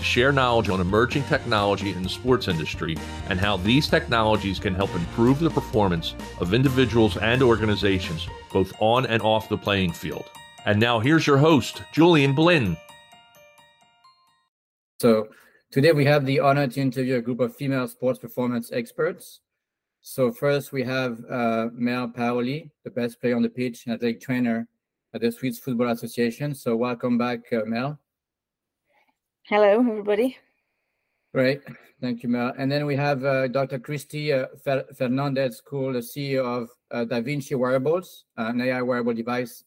[0.00, 2.96] to share knowledge on emerging technology in the sports industry
[3.28, 9.04] and how these technologies can help improve the performance of individuals and organizations, both on
[9.06, 10.24] and off the playing field.
[10.64, 12.78] And now here's your host, Julian Blinn.
[15.00, 15.28] So
[15.70, 19.40] today we have the honor to interview a group of female sports performance experts.
[20.00, 24.22] So first we have uh, Mel Pauli, the best player on the pitch and athletic
[24.22, 24.66] trainer
[25.12, 26.54] at the Swiss Football Association.
[26.54, 27.98] So welcome back, uh, Mel.
[29.50, 30.38] Hello, everybody.
[31.34, 31.62] Great.
[32.00, 32.52] Thank you, Mel.
[32.56, 33.80] And then we have uh, Dr.
[33.80, 39.12] Christy uh, Fer- Fernandez Cull, the CEO of uh, DaVinci Wearables, uh, an AI wearable
[39.12, 39.64] device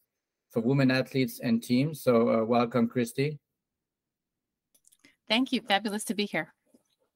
[0.51, 2.01] for women athletes and teams.
[2.01, 3.39] So uh, welcome, Christy.
[5.27, 5.59] Thank you.
[5.59, 6.53] Fabulous to be here.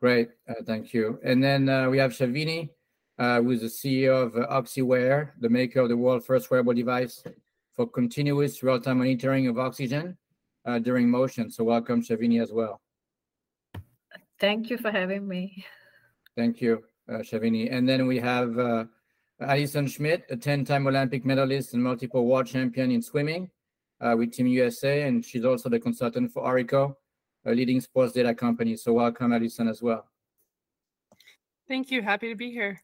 [0.02, 0.28] Great.
[0.50, 1.22] Uh, thank you.
[1.24, 2.68] And then uh, we have Shavini,
[3.18, 6.74] uh, who is the CEO of uh, OxiWear, the maker of the world's first wearable
[6.74, 7.24] device
[7.72, 10.18] for continuous real-time monitoring of oxygen
[10.68, 11.50] uh, during motion.
[11.50, 12.82] So welcome, Shavini, as well.
[14.40, 15.66] Thank you for having me.
[16.36, 17.74] Thank you, uh, Shavini.
[17.74, 18.86] And then we have uh,
[19.42, 23.50] Allison Schmitt, a 10-time Olympic medalist and multiple world champion in swimming
[24.02, 26.94] uh, with Team USA, and she's also the consultant for Orreco,
[27.46, 28.76] a leading sports data company.
[28.76, 30.06] So welcome, Allison, as well.
[31.68, 32.02] Thank you.
[32.02, 32.82] Happy to be here.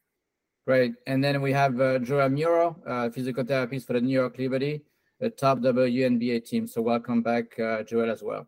[0.66, 0.94] Great.
[1.06, 4.82] And then we have uh, Joelle Muro, uh, physical therapist for the New York Liberty,
[5.24, 6.66] the top WNBA team.
[6.66, 8.46] So welcome back, uh, Joelle, as well.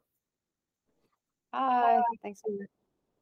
[1.55, 2.43] Hi, thanks.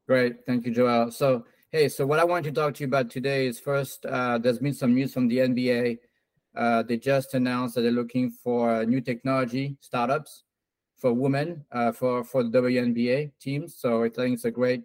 [0.08, 0.44] Great.
[0.44, 1.12] Thank you, Joelle.
[1.12, 4.38] So, hey, so what I want to talk to you about today is first, uh,
[4.38, 5.98] there's been some news from the NBA.
[6.56, 10.42] Uh, they just announced that they're looking for new technology startups
[10.96, 13.76] for women uh, for, for the WNBA teams.
[13.76, 14.82] So I think it's a great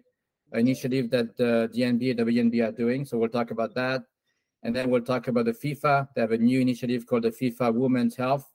[0.52, 3.04] initiative that uh, the NBA, WNBA are doing.
[3.04, 4.02] So we'll talk about that.
[4.62, 6.08] And then we'll talk about the FIFA.
[6.14, 8.49] They have a new initiative called the FIFA Women's Health,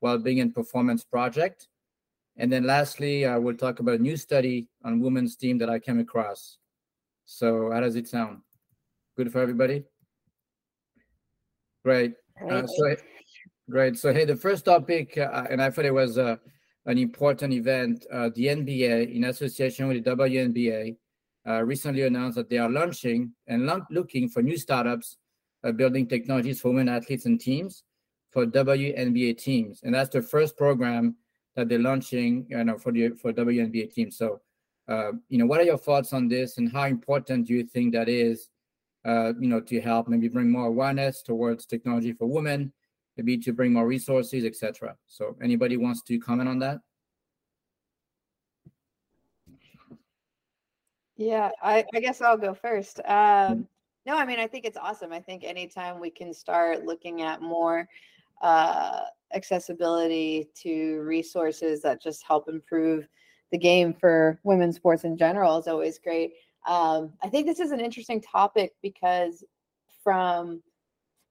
[0.00, 1.68] Wellbeing and Performance Project.
[2.36, 5.78] And then lastly, uh, we'll talk about a new study on women's team that I
[5.78, 6.58] came across.
[7.24, 8.38] So how does it sound?
[9.16, 9.84] Good for everybody?
[11.84, 12.14] Great.
[12.48, 12.96] Uh, so,
[13.68, 13.98] great.
[13.98, 16.36] So, hey, the first topic, uh, and I thought it was uh,
[16.86, 18.06] an important event.
[18.12, 20.96] Uh, the NBA, in association with the WNBA,
[21.48, 25.16] uh, recently announced that they are launching and lo- looking for new startups
[25.64, 27.84] uh, building technologies for women athletes and teams
[28.30, 29.80] for WNBA teams.
[29.82, 31.16] And that's the first program
[31.56, 34.16] that they're launching you know, for the for WNBA teams.
[34.16, 34.40] So,
[34.88, 37.92] uh, you know, what are your thoughts on this and how important do you think
[37.94, 38.48] that is,
[39.04, 42.72] uh, you know, to help maybe bring more awareness towards technology for women,
[43.16, 44.96] maybe to bring more resources, etc.
[45.06, 46.78] So anybody wants to comment on that?
[51.16, 53.00] Yeah, I, I guess I'll go first.
[53.04, 53.66] Um,
[54.06, 55.12] no, I mean, I think it's awesome.
[55.12, 57.88] I think anytime we can start looking at more
[58.40, 59.00] uh,
[59.34, 63.06] accessibility to resources that just help improve
[63.50, 66.32] the game for women's sports in general is always great.
[66.66, 69.44] Um, I think this is an interesting topic because
[70.02, 70.62] from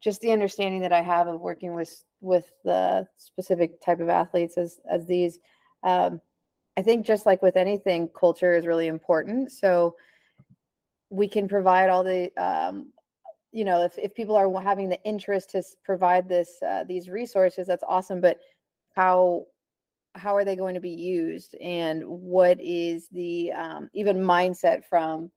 [0.01, 4.57] just the understanding that I have of working with with the specific type of athletes
[4.57, 5.39] as as these,
[5.83, 6.21] um,
[6.75, 9.51] I think just like with anything, culture is really important.
[9.51, 9.95] So
[11.09, 12.91] we can provide all the um,
[13.57, 17.65] you know if, if people are having the interest to provide this uh, these resources
[17.67, 18.37] that's awesome but
[18.95, 19.45] how
[20.17, 21.55] how are they going to be used?
[21.61, 25.31] And what is the um, even mindset from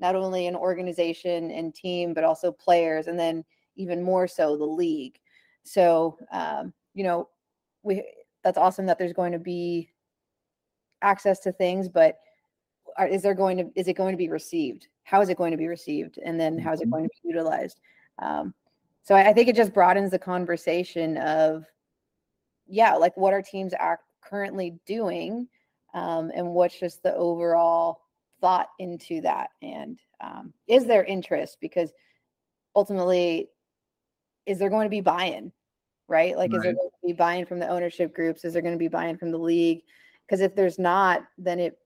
[0.00, 3.44] not only an organization and team but also players and then
[3.76, 5.18] even more so the league?
[5.64, 7.28] So um, you know
[7.82, 8.04] we
[8.42, 9.90] that's awesome that there's going to be
[11.02, 12.18] access to things but
[12.96, 15.52] are, is there going to is it going to be received how is it going
[15.52, 16.18] to be received?
[16.24, 17.80] And then how is it going to be utilized?
[18.18, 18.54] Um,
[19.02, 21.64] so I, I, think it just broadens the conversation of
[22.66, 25.46] yeah like what our teams are currently doing
[25.92, 28.00] um, and what's just the overall
[28.40, 31.58] thought into that and um, is there interest?
[31.60, 31.92] Because
[32.74, 33.50] ultimately
[34.46, 35.52] is there going to be buy-in
[36.06, 36.36] right?
[36.36, 36.58] Like right.
[36.58, 38.44] is there going to be buy-in from the ownership groups?
[38.44, 39.82] Is there going to be buy-in from the league?
[40.26, 41.78] Because if there's not then it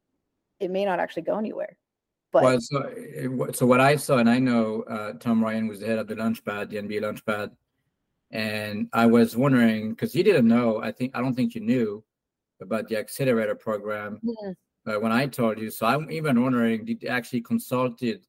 [0.60, 1.76] it may not actually go anywhere
[2.32, 5.80] but well, so eh, so what I saw, and I know uh, Tom Ryan was
[5.80, 7.50] the head of the Launchpad, the NBA Launchpad,
[8.30, 10.82] and I was wondering because he didn't know.
[10.82, 12.04] I think I don't think you knew
[12.60, 14.20] about the accelerator program.
[14.22, 14.52] Yeah.
[14.88, 15.70] uh, when I told you.
[15.70, 18.26] So I'm even wondering, did you actually consulted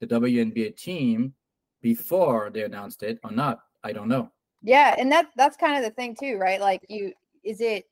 [0.00, 1.34] the WNBA team
[1.80, 3.60] before they announced it or not?
[3.82, 4.30] I don't know.
[4.62, 6.60] Yeah, and that that's kind of the thing too, right?
[6.60, 7.12] Like you
[7.42, 7.86] is it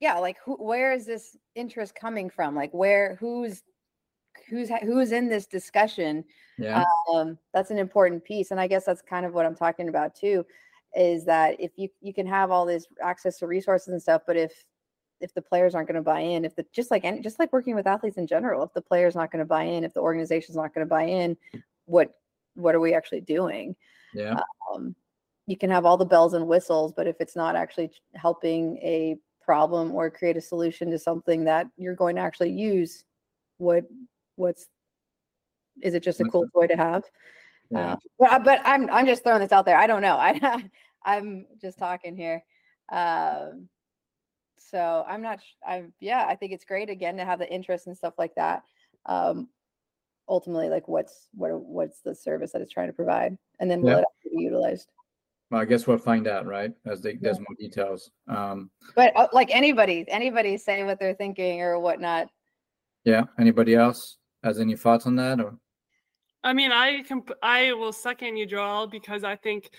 [0.00, 2.54] yeah, like who where is this interest coming from?
[2.54, 3.62] Like where who's
[4.48, 6.24] who's who's in this discussion?
[6.58, 6.84] Yeah.
[7.12, 10.14] Um that's an important piece and I guess that's kind of what I'm talking about
[10.14, 10.44] too
[10.94, 14.36] is that if you you can have all this access to resources and stuff, but
[14.36, 14.64] if
[15.20, 17.52] if the players aren't going to buy in, if the just like any, just like
[17.52, 20.00] working with athletes in general, if the player's not going to buy in, if the
[20.00, 21.36] organization's not going to buy in,
[21.86, 22.14] what
[22.54, 23.74] what are we actually doing?
[24.14, 24.40] Yeah.
[24.74, 24.94] Um,
[25.46, 29.16] you can have all the bells and whistles, but if it's not actually helping a
[29.46, 33.04] problem or create a solution to something that you're going to actually use,
[33.58, 33.84] what
[34.34, 34.66] what's
[35.82, 37.04] is it just a cool toy to have?
[37.70, 37.92] Yeah.
[37.92, 39.78] Uh, but, but I'm I'm just throwing this out there.
[39.78, 40.16] I don't know.
[40.20, 40.64] I
[41.04, 42.44] I'm just talking here.
[42.90, 43.68] Um,
[44.58, 45.40] so I'm not.
[45.66, 46.26] I'm yeah.
[46.28, 48.64] I think it's great again to have the interest and stuff like that.
[49.06, 49.48] Um,
[50.28, 53.90] ultimately, like what's what what's the service that it's trying to provide, and then will
[53.90, 54.00] Yeah.
[54.00, 54.90] it be utilized?
[55.50, 56.72] Well, I guess we'll find out, right?
[56.86, 58.10] As they, there's more details.
[58.28, 62.28] Um, But uh, like anybody, anybody say what they're thinking or whatnot.
[63.04, 63.24] yeah.
[63.38, 65.40] Anybody else has any thoughts on that?
[65.40, 65.56] Or
[66.42, 69.70] I mean, I comp- I will second you, Joelle, because I think,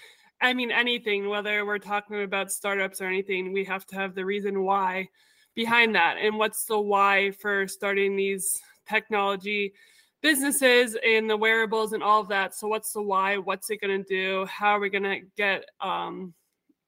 [0.42, 4.26] I mean, anything, whether we're talking about startups or anything, we have to have the
[4.26, 5.10] reason why
[5.56, 6.16] behind that.
[6.22, 9.74] And what's the why for starting these technology
[10.22, 12.56] businesses and the wearables and all of that?
[12.56, 13.38] So, what's the why?
[13.38, 14.46] What's it going to do?
[14.46, 16.34] How are we going to get um,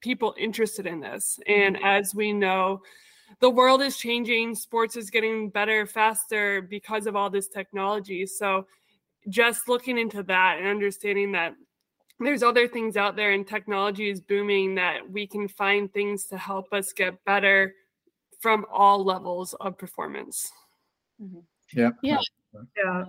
[0.01, 1.39] people interested in this?
[1.47, 2.81] And as we know,
[3.39, 8.25] the world is changing, sports is getting better, faster because of all this technology.
[8.25, 8.65] So,
[9.27, 11.53] just looking into that and understanding that
[12.19, 16.37] there's other things out there and technology is booming that we can find things to
[16.37, 17.73] help us get better
[18.39, 20.51] from all levels of performance.
[21.73, 21.91] yeah.
[22.01, 22.17] Yeah.
[22.53, 23.05] Yeah.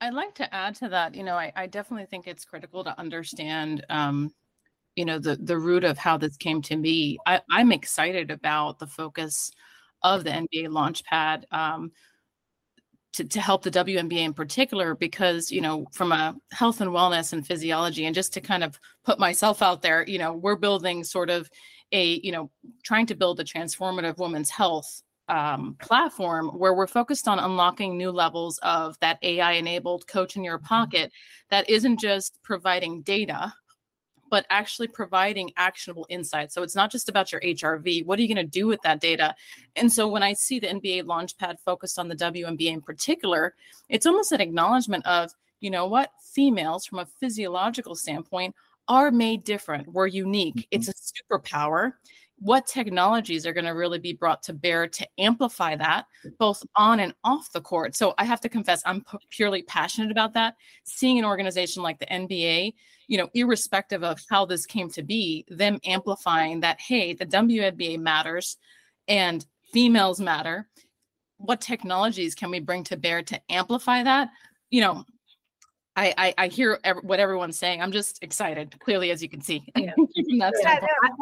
[0.00, 1.14] I'd like to add to that.
[1.14, 4.30] You know, I, I definitely think it's critical to understand, um,
[4.94, 7.18] you know, the the root of how this came to be.
[7.26, 9.50] I, I'm excited about the focus
[10.02, 11.92] of the NBA Launchpad um,
[13.14, 17.32] to to help the WNBA in particular, because you know, from a health and wellness
[17.32, 21.04] and physiology, and just to kind of put myself out there, you know, we're building
[21.04, 21.48] sort of
[21.92, 22.50] a, you know,
[22.84, 28.10] trying to build a transformative women's health um, platform where we're focused on unlocking new
[28.10, 31.12] levels of that AI enabled coach in your pocket
[31.50, 33.52] that isn't just providing data,
[34.30, 36.54] but actually providing actionable insights.
[36.54, 38.06] So it's not just about your HRV.
[38.06, 39.34] What are you going to do with that data?
[39.74, 43.54] And so when I see the NBA Launchpad focused on the WNBA in particular,
[43.88, 48.54] it's almost an acknowledgement of, you know what, females from a physiological standpoint
[48.88, 49.88] are made different.
[49.88, 50.68] We're unique.
[50.70, 51.94] It's a superpower
[52.38, 56.06] what technologies are going to really be brought to bear to amplify that
[56.38, 57.96] both on and off the court.
[57.96, 60.56] So i have to confess i'm p- purely passionate about that.
[60.84, 62.74] Seeing an organization like the nba
[63.08, 67.98] you know irrespective of how this came to be them amplifying that hey the WNBA
[67.98, 68.56] matters
[69.08, 70.68] and females matter.
[71.38, 74.30] What technologies can we bring to bear to amplify that?
[74.70, 75.04] You know
[75.96, 77.80] I, I, I hear ev- what everyone's saying.
[77.80, 79.64] I'm just excited, clearly, as you can see.
[79.76, 79.92] Yeah.
[80.28, 80.50] Yeah, no,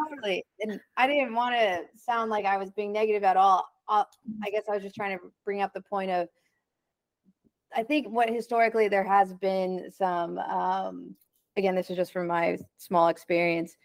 [0.08, 0.44] totally.
[0.60, 3.68] And I didn't want to sound like I was being negative at all.
[3.88, 4.04] Uh,
[4.42, 6.28] I guess I was just trying to bring up the point of.
[7.76, 10.38] I think what historically there has been some.
[10.38, 11.14] Um,
[11.56, 13.76] again, this is just from my small experience.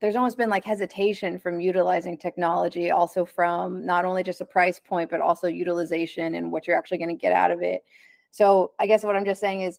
[0.00, 4.80] There's almost been like hesitation from utilizing technology, also from not only just a price
[4.80, 7.82] point, but also utilization and what you're actually going to get out of it.
[8.30, 9.78] So I guess what I'm just saying is,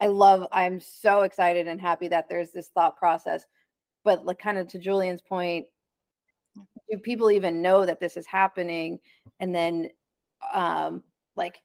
[0.00, 0.46] I love.
[0.52, 3.44] I'm so excited and happy that there's this thought process
[4.04, 5.66] but like kind of to Julian's point,
[6.90, 9.00] do people even know that this is happening?
[9.40, 9.90] And then
[10.54, 11.02] um
[11.36, 11.60] like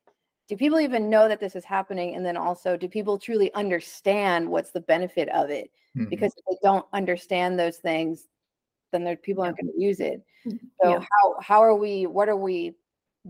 [0.49, 2.15] do people even know that this is happening?
[2.15, 5.71] And then also do people truly understand what's the benefit of it?
[5.95, 6.09] Mhm.
[6.09, 8.27] Because if they don't understand those things,
[8.91, 10.21] then there people aren't going to use it.
[10.81, 10.99] So Yeah.
[10.99, 12.75] how how are we what are we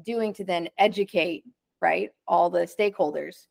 [0.04, 1.44] doing to then educate,
[1.82, 2.12] right?
[2.28, 3.48] All the stakeholders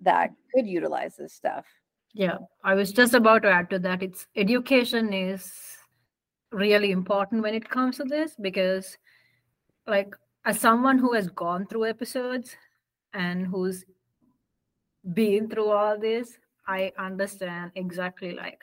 [0.00, 0.58] that mm-hmm.
[0.58, 1.64] could utilize this stuff.
[2.12, 4.02] Yeah, I was just about to add to that.
[4.02, 5.52] It's education is
[6.52, 8.96] really important when it comes to this because,
[9.86, 12.56] like, as someone who has gone through episodes
[13.12, 13.84] and who's
[15.12, 18.60] been through all this, I understand exactly like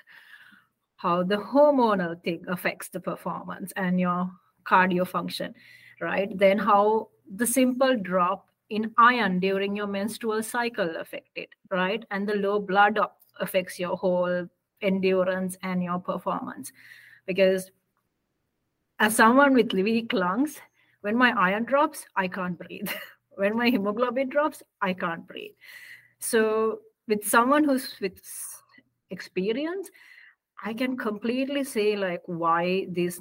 [0.95, 4.31] how the hormonal thing affects the performance and your
[4.63, 5.53] cardio function,
[5.99, 6.29] right?
[6.37, 12.03] Then how the simple drop in iron during your menstrual cycle affect it, right?
[12.09, 12.97] And the low blood
[13.39, 14.47] affects your whole
[14.81, 16.71] endurance and your performance.
[17.27, 17.69] Because
[18.99, 20.57] as someone with weak lungs,
[21.01, 22.89] when my iron drops, I can't breathe.
[23.35, 25.51] when my hemoglobin drops, I can't breathe.
[26.19, 28.21] So with someone who's with
[29.09, 29.89] experience,
[30.63, 33.19] I can completely say like why this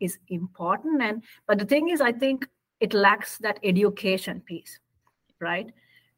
[0.00, 1.00] is important.
[1.00, 2.46] And but the thing is, I think
[2.80, 4.80] it lacks that education piece,
[5.40, 5.70] right?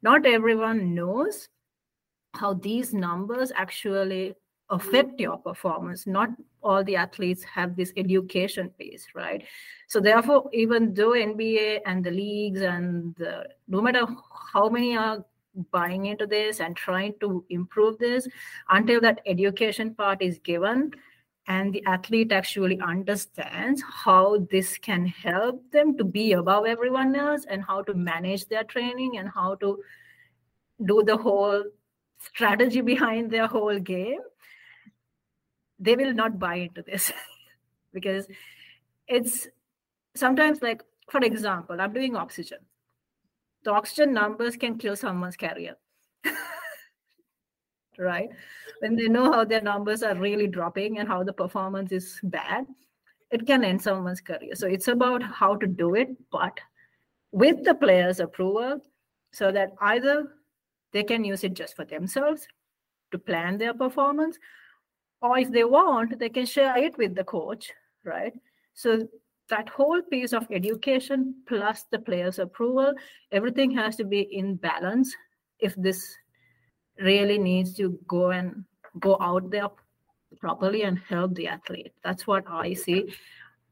[0.02, 1.48] Not everyone knows
[2.34, 4.34] how these numbers actually
[4.70, 6.06] affect your performance.
[6.06, 6.30] Not
[6.62, 9.44] all the athletes have this education piece, right?
[9.86, 14.06] So therefore, even though NBA and the leagues and the, no matter
[14.52, 15.24] how many are
[15.70, 18.26] buying into this and trying to improve this,
[18.70, 20.92] until that education part is given
[21.48, 27.44] and the athlete actually understands how this can help them to be above everyone else
[27.48, 29.82] and how to manage their training and how to
[30.84, 31.64] do the whole
[32.18, 34.20] strategy behind their whole game.
[35.80, 37.12] They will not buy into this
[37.92, 38.28] because
[39.08, 39.48] it's
[40.14, 42.58] sometimes like for example i'm doing oxygen.
[43.64, 45.76] The oxygen numbers can kill someone's career
[47.98, 48.28] right?
[48.80, 52.66] When they know how their numbers are really dropping and how the performance is bad
[53.32, 54.54] it can end someone's career.
[54.54, 56.60] So it's about how to do it but
[57.32, 58.80] with the player's approval
[59.32, 60.28] so that either
[60.92, 62.46] they can use it just for themselves
[63.10, 64.38] to plan their performance
[65.22, 67.72] or if they want they can share it with the coach
[68.04, 68.34] right?
[68.74, 69.08] So
[69.48, 72.92] that whole piece of education plus the player's approval
[73.32, 75.14] everything has to be in balance
[75.58, 76.16] if this
[77.00, 78.64] really needs to go and
[79.00, 79.68] go out there
[80.40, 83.12] properly and help the athlete that's what i see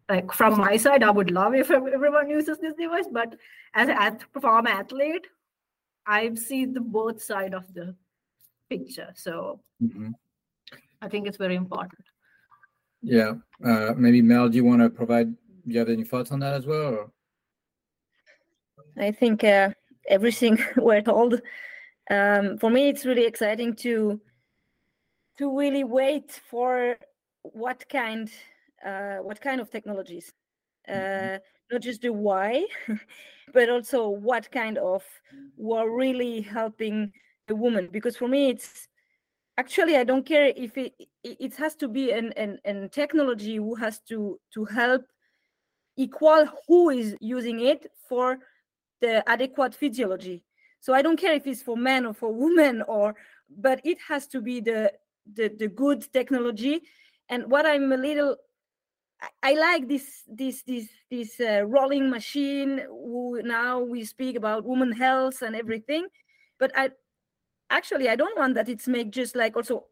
[0.09, 3.37] like from my side i would love if everyone uses this device but
[3.75, 5.27] as a former athlete
[6.07, 7.95] i see the both side of the
[8.69, 10.11] picture so mm-hmm.
[11.03, 12.05] I think it's very important.
[13.03, 13.35] Yeah.
[13.65, 15.31] Uh, maybe Mel, do you want to provide?
[15.31, 16.95] Do you have any thoughts on that as well?
[16.95, 17.11] Or?
[18.99, 19.71] I think uh,
[20.09, 21.41] everything we're told.
[22.11, 24.21] Um, for me, it's really exciting to
[25.38, 26.99] to really wait for
[27.43, 28.29] what kind
[28.85, 30.33] uh, what kind of technologies,
[30.88, 31.37] uh, mm-hmm.
[31.71, 32.67] not just the why,
[33.55, 35.05] but also what kind of
[35.57, 37.12] were really helping
[37.47, 37.88] the woman.
[37.93, 38.88] Because for me, it's
[39.59, 43.75] actually i don't care if it it has to be an, an, an technology who
[43.75, 45.02] has to to help
[45.97, 48.38] equal who is using it for
[49.02, 50.43] the adequate physiology
[50.80, 53.14] so i don't care if it's for men or for women or
[53.58, 54.92] but it has to be the
[55.34, 56.82] the, the good technology.
[57.28, 58.37] And what i'm a little
[59.42, 62.80] I like this this this this uh, rolling machine.
[62.88, 66.06] Who now we speak about women health and everything,
[66.58, 66.90] but I
[67.68, 69.84] actually i don't want that it's made just like also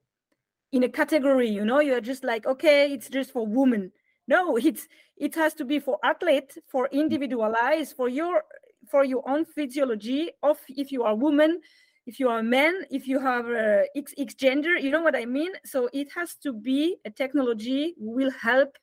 [0.73, 3.93] in a category you know you're just like okay it's just for women.
[4.27, 8.45] No it's it has to be for athlete for individualized for your
[8.87, 11.61] for your own physiology of if you are a woman
[12.07, 15.25] if you are a man if you have a xx gender you know what i
[15.25, 15.53] mean?
[15.65, 18.77] So it has to be a technology will help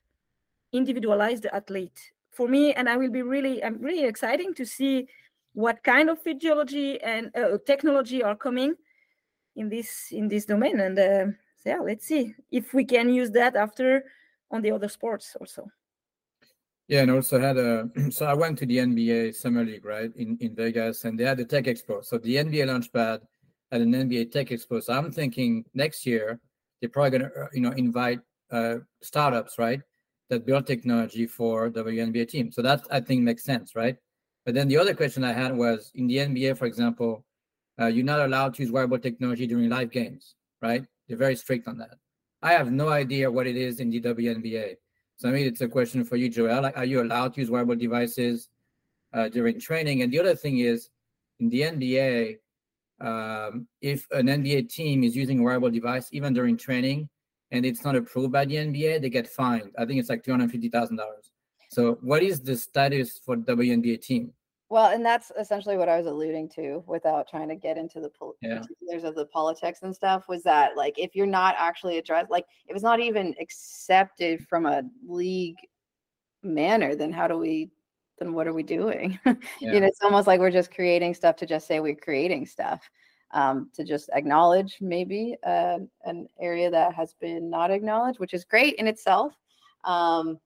[0.74, 2.12] individualize the athlete.
[2.32, 5.08] For me and i will be really i'm really exciting to see
[5.54, 8.76] what kind of physiology and uh, technology are coming
[9.56, 10.80] in this in this domain.
[10.80, 11.26] And uh,
[11.66, 14.04] yeah let's see if we can use that after
[14.52, 15.68] on the other sports also
[16.88, 20.38] yeah and also had a so i went to the nba summer league right in
[20.42, 23.20] in vegas and they had the tech expo so the nba launchpad
[23.72, 26.40] had an nba tech expo so i'm thinking next year
[26.80, 28.20] they're probably going to uh, you know invite
[28.52, 29.82] uh, startups right
[30.30, 32.52] that build technology for WNBA team.
[32.52, 33.96] So that I think makes sense, right?
[34.46, 37.26] But then the other question I had was in the NBA, for example,
[37.80, 40.86] uh, you're not allowed to use wearable technology during live games, right?
[41.08, 41.98] They're very strict on that.
[42.42, 44.76] I have no idea what it is in the WNBA.
[45.18, 46.76] So I mean, it's a question for you, Joelle.
[46.76, 48.50] Are you allowed to use wearable devices
[49.14, 50.02] uh, during training?
[50.02, 50.90] And the other thing is,
[51.40, 52.38] in the NBA,
[53.02, 57.10] um, if an NBA team is using a wearable device even during training,
[57.52, 59.72] and it's not approved by the NBA, they get fined.
[59.78, 61.32] I think it's like two hundred fifty thousand dollars.
[61.70, 64.34] So, what is the status for WNBA team?
[64.70, 68.10] Well, and that's essentially what I was alluding to without trying to get into the
[68.10, 68.62] pol- yeah.
[68.62, 72.46] particulars of the politics and stuff was that like if you're not actually addressed like
[72.68, 75.58] if it's not even accepted from a league
[76.42, 77.70] manner, then how do we
[78.18, 79.20] then what are we doing?
[79.60, 79.74] Yeah.
[79.74, 82.90] you know, it's almost like we're just creating stuff to just say we're creating stuff.
[83.32, 88.46] Um, to just acknowledge maybe uh, an area that has been not acknowledged, which is
[88.46, 89.34] great in itself.
[89.84, 90.40] Um,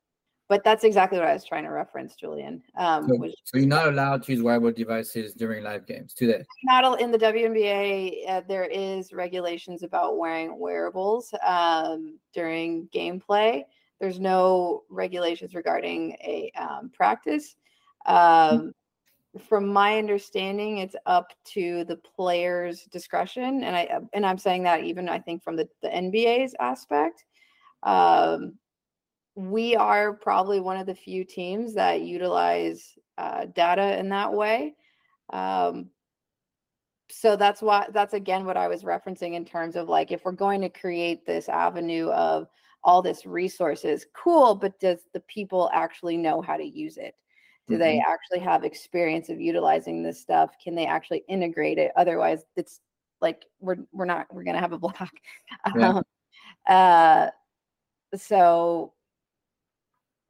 [0.49, 2.63] but that's exactly what I was trying to reference, Julian.
[2.75, 6.43] Um, so, which, so, you're not allowed to use wearable devices during live games today.
[6.63, 8.27] Not in the WNBA.
[8.27, 13.63] Uh, there is regulations about wearing wearables um, during gameplay.
[14.01, 17.55] There's no regulations regarding a um, practice.
[18.07, 18.73] Um,
[19.47, 24.83] from my understanding, it's up to the player's discretion, and I and I'm saying that
[24.83, 27.25] even I think from the the NBA's aspect.
[27.83, 28.57] Um,
[29.39, 34.75] we are probably one of the few teams that utilize uh, data in that way.
[35.31, 35.89] Um,
[37.09, 40.33] so that's why that's again what I was referencing in terms of like if we're
[40.33, 42.47] going to create this avenue of
[42.83, 47.15] all this resources, cool, but does the people actually know how to use it?
[47.67, 47.81] Do mm-hmm.
[47.81, 50.51] they actually have experience of utilizing this stuff?
[50.61, 51.91] Can they actually integrate it?
[51.95, 52.81] Otherwise, it's
[53.21, 55.11] like we're we're not we're gonna have a block.
[55.75, 55.89] Yeah.
[55.89, 56.03] Um,
[56.67, 57.27] uh,
[58.15, 58.93] so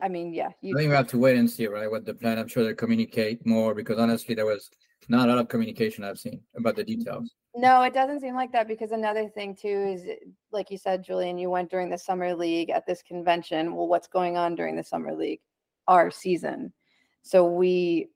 [0.01, 0.49] I mean, yeah.
[0.61, 1.89] You, I think we have to wait and see, right?
[1.89, 2.37] What the plan.
[2.37, 4.69] I'm sure they communicate more because honestly, there was
[5.07, 7.33] not a lot of communication I've seen about the details.
[7.55, 10.03] No, it doesn't seem like that because another thing too is
[10.51, 13.75] like you said, Julian, you went during the summer league at this convention.
[13.75, 15.41] Well, what's going on during the summer league?
[15.87, 16.71] Our season.
[17.23, 18.09] So we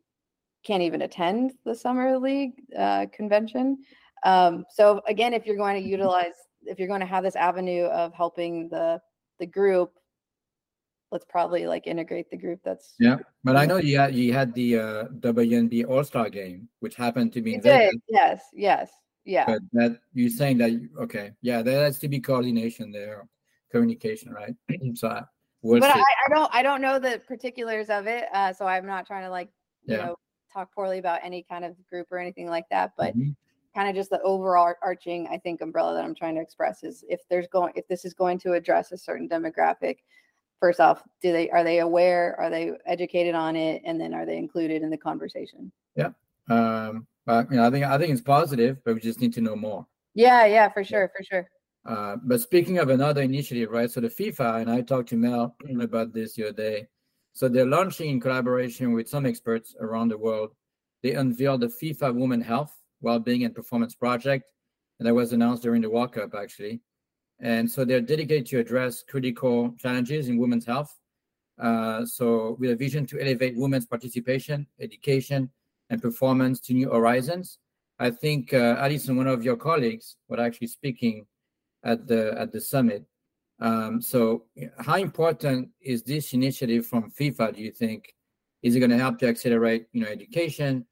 [0.64, 3.80] can't even attend the summer league uh, convention.
[4.24, 7.86] Um, so again, if you're going to utilize, if you're going to have this avenue
[7.86, 9.02] of helping the
[9.40, 9.94] the group,
[11.14, 12.60] let's probably like integrate the group.
[12.66, 13.18] That's yeah.
[13.44, 17.32] But I know you had you had the uh, WNB All Star game, which happened
[17.34, 17.96] to be in Vegas.
[18.10, 18.92] Yes, yes,
[19.24, 19.46] yeah.
[19.46, 23.28] But that you're saying that okay, yeah, there has to be coordination there,
[23.72, 24.56] communication, right?
[24.96, 25.22] so
[25.62, 28.88] we'll but I, I, don't I don't know the particulars of it, uh, so I'm
[28.88, 29.50] not trying to like
[29.86, 30.06] you yeah.
[30.06, 30.16] know
[30.52, 33.16] talk poorly about any kind of group or anything like that, but.
[33.16, 33.30] Mm-hmm
[33.76, 37.04] kind of just the overall arching i think umbrella that i'm trying to express is
[37.10, 39.96] if there's going if this is going to address a certain demographic
[40.64, 42.40] first off, do they are they aware?
[42.40, 43.82] Are they educated on it?
[43.84, 45.74] And then are they included in the conversation?
[45.94, 46.12] Yeah.
[46.50, 49.42] Um, but you know, I think I think it's positive, but we just need to
[49.42, 49.86] know more.
[50.14, 51.50] Yeah, yeah, for sure, for sure.
[51.86, 53.92] Uh, but speaking of another initiative, right?
[53.92, 56.88] So the FIFA and I talked to Mel about this the other day.
[57.34, 60.52] So they're launching in collaboration with some experts around the world.
[61.02, 64.46] They unveiled the FIFA Women Health, Wellbeing, and Performance Project,
[65.00, 66.80] and that was announced during the World Cup actually.
[67.40, 70.98] And so they're dedicated to address critical challenges in women's health.
[71.60, 75.50] Uh, so with a vision to elevate women's participation, education,
[75.90, 77.60] and performance to new horizons.
[78.00, 81.26] I think uh, Allison, one of your colleagues, was actually speaking
[81.84, 83.06] at the at the summit.
[83.60, 84.46] Um, so,
[84.80, 87.56] how important is this initiative from FIFA?
[87.56, 88.14] Do you think
[88.64, 90.86] is it going to help to accelerate, you know, education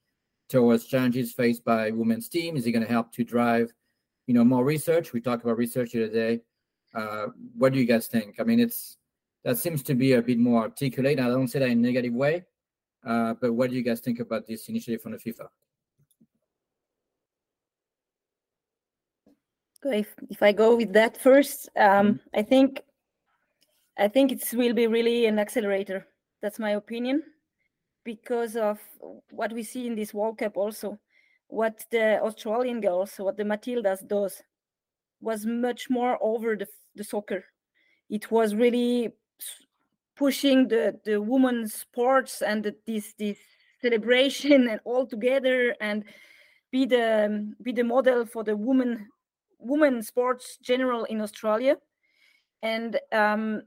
[0.49, 2.55] towards challenges faced by women's team?
[2.55, 3.73] Is it going to help to drive
[4.31, 5.11] you know more research.
[5.11, 6.39] We talked about research today.
[6.95, 8.39] Uh, what do you guys think?
[8.39, 8.97] I mean, it's
[9.43, 11.19] that seems to be a bit more articulate.
[11.19, 12.45] I don't say that in a negative way,
[13.05, 15.49] uh, but what do you guys think about this initiative from the FIFA?
[19.83, 22.39] If if I go with that first, um, mm-hmm.
[22.39, 22.81] I think
[23.97, 26.07] I think it will be really an accelerator.
[26.41, 27.23] That's my opinion,
[28.05, 28.79] because of
[29.29, 30.99] what we see in this World Cup also
[31.51, 34.41] what the Australian girls, what the Matildas does,
[35.19, 37.43] was much more over the, the soccer.
[38.09, 39.11] It was really
[40.15, 43.37] pushing the the women's sports and the, this this
[43.81, 46.05] celebration and all together and
[46.71, 49.07] be the be the model for the women
[49.59, 51.75] women sports general in Australia.
[52.63, 53.63] And um,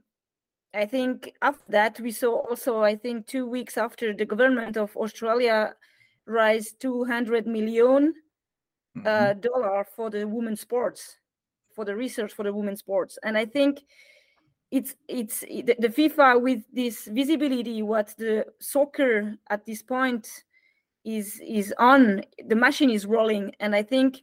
[0.73, 4.95] I think after that we saw also I think two weeks after the government of
[4.97, 5.75] Australia
[6.25, 8.13] raise 200 million
[8.97, 9.39] uh, mm-hmm.
[9.39, 11.17] dollar for the women's sports
[11.73, 13.81] for the research for the women's sports and i think
[14.71, 20.27] it's it's the, the fifa with this visibility what the soccer at this point
[21.03, 24.21] is is on the machine is rolling and i think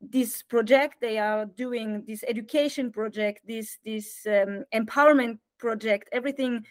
[0.00, 6.64] this project they are doing this education project this this um, empowerment project everything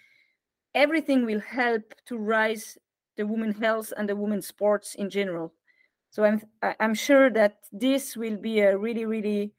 [0.74, 2.78] everything will help to rise
[3.18, 5.54] the women health and the women sports in general.
[6.10, 6.42] So I'm
[6.80, 9.54] I'm sure that this will be a really really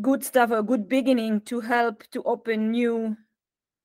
[0.00, 3.16] good stuff, a good beginning to help to open new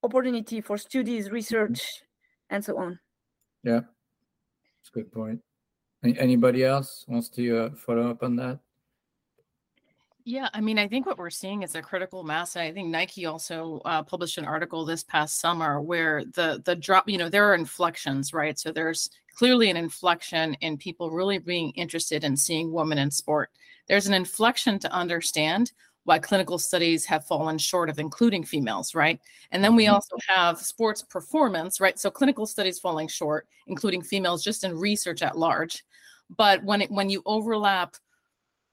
[0.04, 1.82] opportunity for studies, research,
[2.50, 3.00] and so on.
[3.64, 5.42] Yeah, that's a good point.
[6.04, 8.60] Anybody else wants to uh, follow up on that?
[10.26, 12.56] Yeah, I mean, I think what we're seeing is a critical mass.
[12.56, 16.76] And I think Nike also uh, published an article this past summer where the the
[16.76, 18.60] drop, you know, there are inflections, right?
[18.60, 23.50] So there's clearly an inflection in people really being interested in seeing women in sport.
[23.88, 25.72] There's an inflection to understand
[26.04, 29.20] why clinical studies have fallen short of including females, right?
[29.52, 29.94] And then we mm-hmm.
[29.96, 31.98] also have sports performance, right?
[31.98, 35.84] So clinical studies falling short, including females, just in research at large.
[36.36, 37.96] But when it when you overlap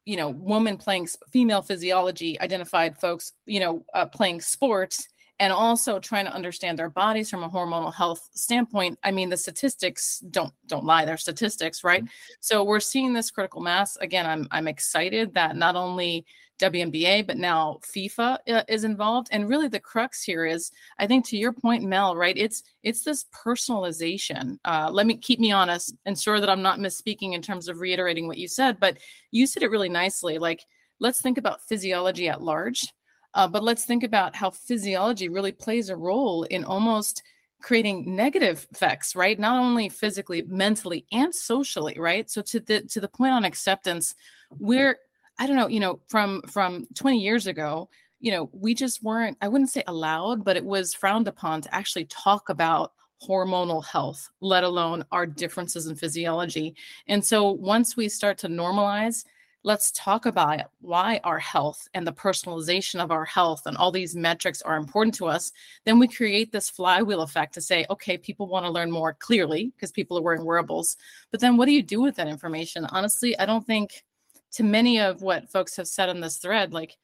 [0.07, 5.99] you know woman playing female physiology identified folks you know uh, playing sports and also
[5.99, 10.53] trying to understand their bodies from a hormonal health standpoint i mean the statistics don't
[10.67, 12.35] don't lie they're statistics right mm-hmm.
[12.41, 16.25] so we're seeing this critical mass again i'm i'm excited that not only
[16.59, 19.29] WNBA, but now FIFA uh, is involved.
[19.31, 22.37] And really, the crux here is, I think, to your point, Mel, right?
[22.37, 24.59] It's it's this personalization.
[24.65, 28.27] Uh, let me keep me honest, ensure that I'm not misspeaking in terms of reiterating
[28.27, 28.97] what you said, but
[29.31, 30.39] you said it really nicely.
[30.39, 30.65] Like,
[30.99, 32.93] let's think about physiology at large,
[33.37, 37.23] uh, but let's think about how physiology really plays a role in almost
[37.63, 43.01] creating negative effects right not only physically mentally and socially right so to the to
[43.01, 44.15] the point on acceptance
[44.59, 44.99] we're
[45.39, 47.89] I don't know, you know, from from 20 years ago,
[48.21, 51.75] you know, we just weren't, I wouldn't say allowed, but it was frowned upon to
[51.75, 52.93] actually talk about
[53.27, 56.75] hormonal health, let alone our differences in physiology.
[57.07, 59.25] And so once we start to normalize,
[59.67, 64.15] let's talk about why our health and the personalization of our health and all these
[64.15, 65.51] metrics are important to us,
[65.85, 69.73] then we create this flywheel effect to say, okay, people want to learn more clearly
[69.75, 70.97] because people are wearing wearables.
[71.33, 72.87] But then what do you do with that information?
[72.91, 74.05] Honestly, I don't think
[74.53, 76.97] to many of what folks have said on this thread, like,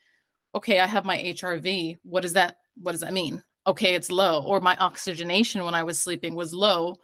[0.55, 1.99] okay, I have my HRV.
[2.05, 3.43] What does that what does that mean?
[3.67, 4.41] Okay, it's low.
[4.45, 6.95] Or my oxygenation when I was sleeping was low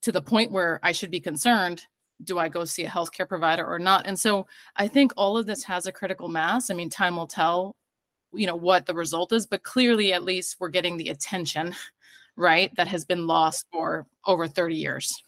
[0.00, 1.84] to the point where I should be concerned.
[2.22, 4.06] Do I go see a healthcare provider or not?
[4.06, 4.46] And so
[4.76, 6.70] I think all of this has a critical mass.
[6.70, 7.74] I mean, time will tell,
[8.32, 11.74] you know, what the result is, but clearly at least we're getting the attention,
[12.36, 12.74] right?
[12.76, 15.24] That has been lost for over 30 years.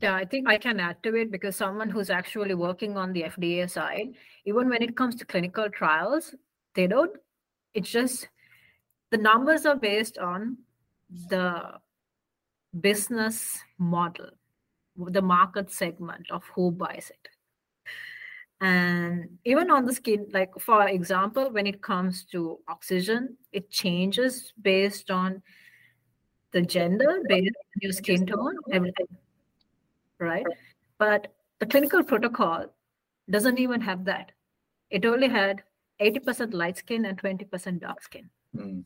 [0.00, 3.24] Yeah, I think I can add to it because someone who's actually working on the
[3.24, 4.14] FDA side,
[4.46, 6.34] even when it comes to clinical trials,
[6.74, 7.14] they don't,
[7.74, 8.26] it's just
[9.10, 10.56] the numbers are based on
[11.28, 11.72] the
[12.78, 14.30] business model,
[14.96, 17.28] the market segment of who buys it.
[18.60, 24.52] And even on the skin, like for example, when it comes to oxygen, it changes
[24.60, 25.42] based on
[26.52, 29.06] the gender, based on your skin tone, everything
[30.20, 30.46] right?
[30.98, 32.66] But the clinical protocol
[33.28, 34.32] doesn't even have that.
[34.90, 35.62] It only had
[36.00, 38.30] 80% light skin and 20% dark skin.
[38.56, 38.84] Mm.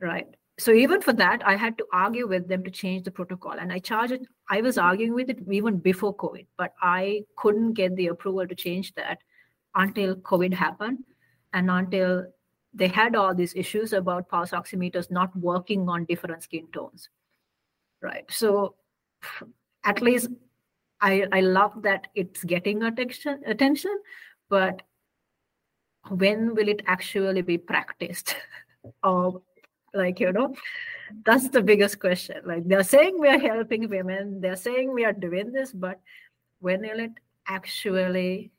[0.00, 0.28] Right.
[0.60, 3.52] So even for that, I had to argue with them to change the protocol.
[3.52, 7.72] And I charged it, I was arguing with it even before COVID, but I couldn't
[7.72, 9.20] get the approval to change that
[9.74, 10.98] until COVID happened
[11.54, 12.26] and until
[12.74, 17.08] they had all these issues about pulse oximeters not working on different skin tones.
[18.02, 18.30] Right.
[18.30, 18.74] So
[19.84, 20.28] at least
[21.00, 23.98] I, I love that it's getting attention attention,
[24.50, 24.82] but
[26.10, 28.36] when will it actually be practiced?
[29.02, 29.42] or
[29.94, 30.54] like you know,
[31.24, 32.36] that's the biggest question.
[32.44, 36.00] Like they're saying we are helping women, they're saying we are doing this, but
[36.60, 37.12] when will it
[37.46, 38.50] actually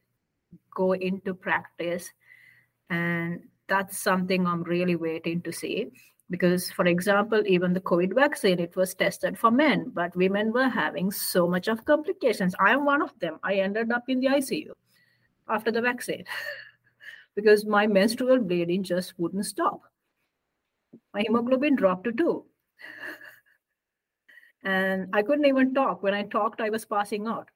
[0.76, 2.12] go into practice?
[2.89, 5.88] And that's something I'm really waiting to see.
[6.30, 10.70] Because for example even the covid vaccine it was tested for men but women were
[10.70, 12.56] having so much of complications.
[12.58, 13.38] I am one of them.
[13.44, 14.72] I ended up in the icu
[15.50, 16.26] after the vaccine.
[17.34, 19.90] Because my menstrual bleeding just wouldn't stop
[21.13, 22.45] my hemoglobin dropped to 2
[24.63, 27.50] and i couldn't even talk when i talked i was passing out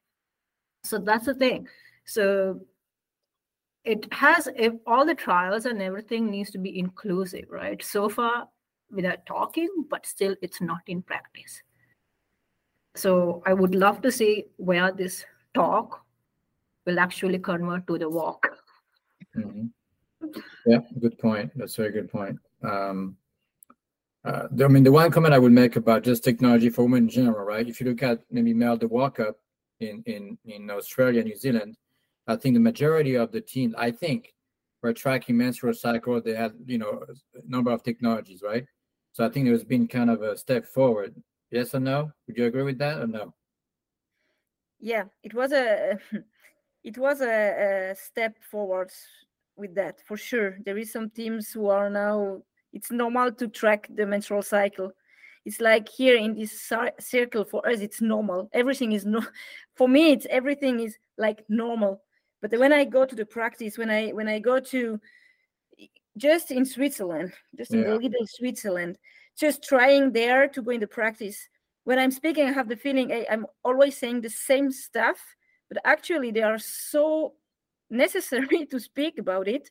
[0.83, 1.67] so that's the thing
[2.05, 2.59] so
[3.83, 8.47] it has if all the trials and everything needs to be inclusive right so far
[8.91, 11.61] without talking, but still it's not in practice.
[12.95, 16.01] So I would love to see where this talk
[16.85, 18.47] will actually convert to the walk.
[19.35, 19.67] Mm-hmm.
[20.65, 21.51] Yeah, good point.
[21.55, 22.39] That's a very good point.
[22.63, 23.17] Um,
[24.25, 27.09] uh, I mean, the one comment I would make about just technology for women in
[27.09, 27.67] general, right?
[27.67, 29.37] If you look at maybe Mel the World Cup
[29.79, 31.77] in in in Australia, New Zealand,
[32.27, 34.33] I think the majority of the teams, I think,
[34.81, 36.19] were tracking menstrual cycle.
[36.21, 37.03] They had you know
[37.35, 38.65] a number of technologies, right?
[39.13, 41.15] So I think there's been kind of a step forward.
[41.51, 42.11] Yes or no?
[42.27, 43.33] Would you agree with that or no?
[44.79, 45.99] Yeah, it was a
[46.83, 48.91] it was a, a step forward
[49.55, 50.57] with that for sure.
[50.65, 52.41] There is some teams who are now
[52.75, 54.91] it's normal to track the menstrual cycle.
[55.45, 58.49] It's like here in this circle for us, it's normal.
[58.51, 59.25] Everything is no.
[59.75, 62.01] For me, it's everything is like normal.
[62.41, 64.99] But when I go to the practice, when I when I go to
[66.17, 68.97] just in Switzerland, just in the little Switzerland,
[69.37, 71.47] just trying there to go into practice.
[71.83, 75.17] When I'm speaking, I have the feeling I, I'm always saying the same stuff,
[75.69, 77.33] but actually they are so
[77.89, 79.69] necessary to speak about it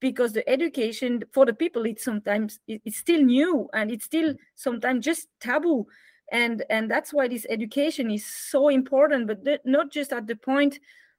[0.00, 4.38] because the education for the people it's sometimes it's still new and it's still mm.
[4.54, 5.86] sometimes just taboo
[6.32, 10.78] and and that's why this education is so important but not just at the point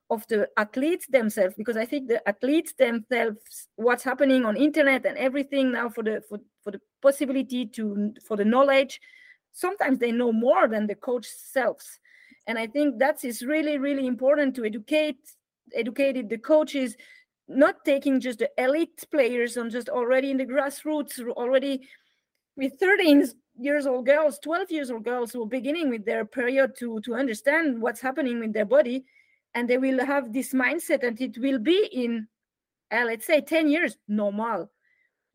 [0.10, 5.18] of the athletes themselves because i think the athletes themselves what's happening on internet and
[5.18, 9.02] everything now for the for, for the possibility to for the knowledge
[9.52, 12.00] sometimes they know more than the coach selves
[12.46, 15.18] and i think that is really really important to educate
[15.74, 16.96] educated the coaches
[17.48, 21.88] not taking just the elite players on just already in the grassroots already
[22.56, 23.26] with 13
[23.60, 27.16] years old girls 12 years old girls who are beginning with their period to to
[27.16, 29.06] understand what's happening with their body.
[29.56, 32.28] And they will have this mindset and it will be in
[32.92, 34.70] uh, let's say 10 years normal.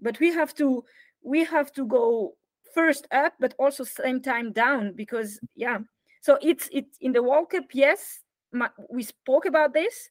[0.01, 0.85] But we have to
[1.23, 2.35] we have to go
[2.75, 5.79] first up but also same time down because yeah.
[6.21, 8.21] So it's it's in the world cup yes
[8.53, 10.11] my, we spoke about this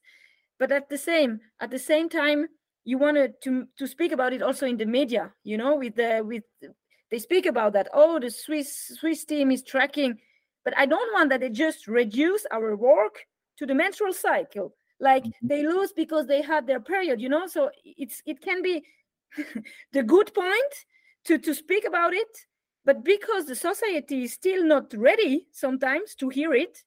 [0.58, 2.46] but at the same at the same time
[2.84, 6.22] you wanted to to speak about it also in the media you know with the
[6.24, 6.44] with
[7.10, 10.18] they speak about that oh the swiss swiss team is tracking
[10.64, 13.26] but i don't want that they just reduce our work
[13.58, 15.46] to the menstrual cycle like mm-hmm.
[15.46, 18.82] they lose because they had their period you know so it's it can be
[19.92, 20.74] the good point
[21.24, 22.46] to to speak about it
[22.84, 26.82] but because the society is still not ready sometimes to hear it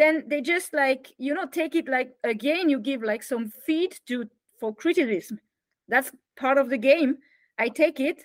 [0.00, 3.98] then they just like you know take it like again you give like some feed
[4.06, 5.40] to for criticism.
[5.88, 7.18] That's part of the game.
[7.58, 8.24] I take it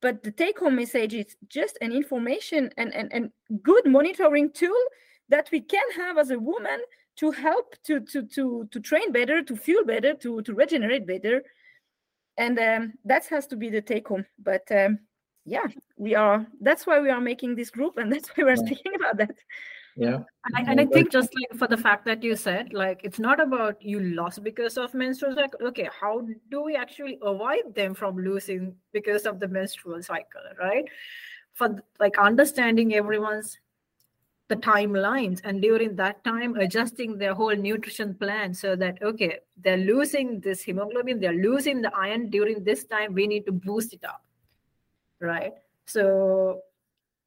[0.00, 4.76] but the take home message is just an information and, and, and good monitoring tool
[5.28, 6.80] that we can have as a woman
[7.16, 11.42] to help to to to to train better to feel better to to regenerate better.
[12.36, 15.00] And um, that has to be the take home but um,
[15.44, 18.66] yeah we are that's why we are making this group and that's why we're yeah.
[18.66, 19.34] speaking about that
[19.98, 20.18] yeah.
[20.44, 23.18] And I, and I think just like for the fact that you said like it's
[23.18, 25.66] not about you lost because of menstrual cycle.
[25.68, 30.84] Okay how do we actually avoid them from losing because of the menstrual cycle right?
[31.54, 33.58] For like understanding everyone's
[34.48, 39.76] the timelines and during that time adjusting their whole nutrition plan so that okay they're
[39.76, 44.02] losing this hemoglobin they're losing the iron during this time we need to boost it
[44.04, 44.22] up
[45.20, 45.52] right?
[45.86, 46.60] So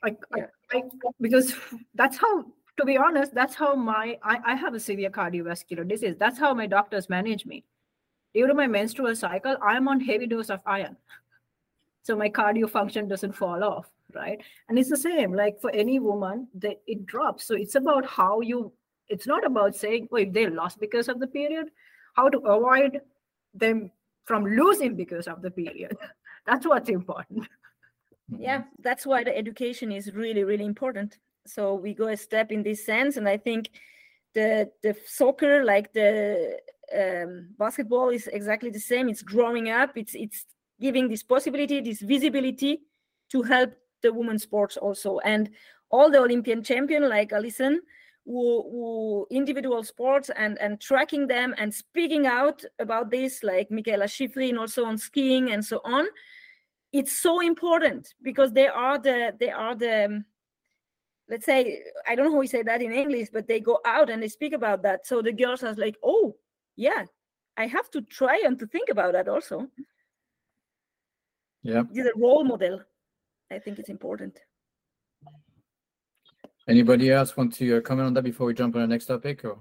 [0.03, 0.41] I, I,
[0.73, 0.83] I
[1.19, 1.55] because
[1.95, 2.45] that's how
[2.77, 6.15] to be honest that's how my I, I have a severe cardiovascular disease.
[6.17, 7.63] That's how my doctors manage me.
[8.33, 10.97] During my menstrual cycle i'm on heavy dose of iron.
[12.03, 14.39] So my cardio function doesn't fall off right?
[14.69, 17.45] And it's the same like for any woman that it drops.
[17.45, 18.71] So it's about how you
[19.07, 21.67] it's not about saying oh if they lost because of the period
[22.13, 23.01] how to avoid
[23.53, 23.91] them
[24.25, 25.97] from losing because of the period.
[26.45, 27.47] That's what's important.
[28.37, 32.63] Yeah that's why the education is really really important so we go a step in
[32.63, 33.69] this sense and i think
[34.33, 36.57] the the soccer like the
[36.95, 40.45] um, basketball is exactly the same it's growing up it's it's
[40.79, 42.81] giving this possibility this visibility
[43.29, 45.19] to help the women's sports also.
[45.19, 45.49] And
[45.89, 47.81] all the Olympian champion like Allison,
[48.25, 54.05] who, who, individual sports and and tracking them and speaking out about this, like Mikaela
[54.05, 56.05] Shiffrin also on skiing and so on.
[56.93, 60.23] It's so important because they are the they are the
[61.31, 64.09] let's say I don't know how we say that in English, but they go out
[64.09, 65.07] and they speak about that.
[65.07, 66.35] So the girls are like, oh
[66.75, 67.05] yeah,
[67.57, 69.67] I have to try and to think about that also.
[71.63, 72.81] Yeah, you're the role model.
[73.49, 74.37] I think it's important.
[76.67, 79.43] Anybody else want to uh, comment on that before we jump on the next topic?
[79.45, 79.59] Or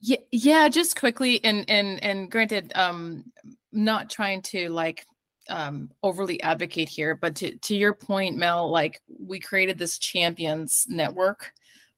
[0.00, 3.24] yeah, yeah, just quickly, and and and granted, um,
[3.72, 5.06] not trying to like
[5.50, 10.86] um overly advocate here, but to to your point, Mel, like we created this champions
[10.88, 11.52] network,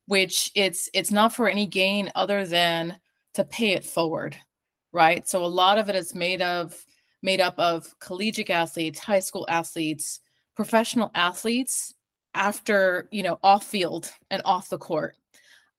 [0.06, 2.98] which it's it's not for any gain other than
[3.34, 4.36] to pay it forward,
[4.92, 5.28] right?
[5.28, 6.84] So a lot of it is made of
[7.22, 10.20] made up of collegiate athletes, high school athletes,
[10.56, 11.94] professional athletes
[12.34, 15.16] after you know off field and off the court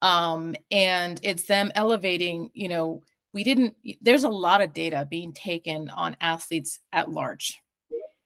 [0.02, 3.02] um and it's them elevating you know
[3.34, 7.60] we didn't there's a lot of data being taken on athletes at large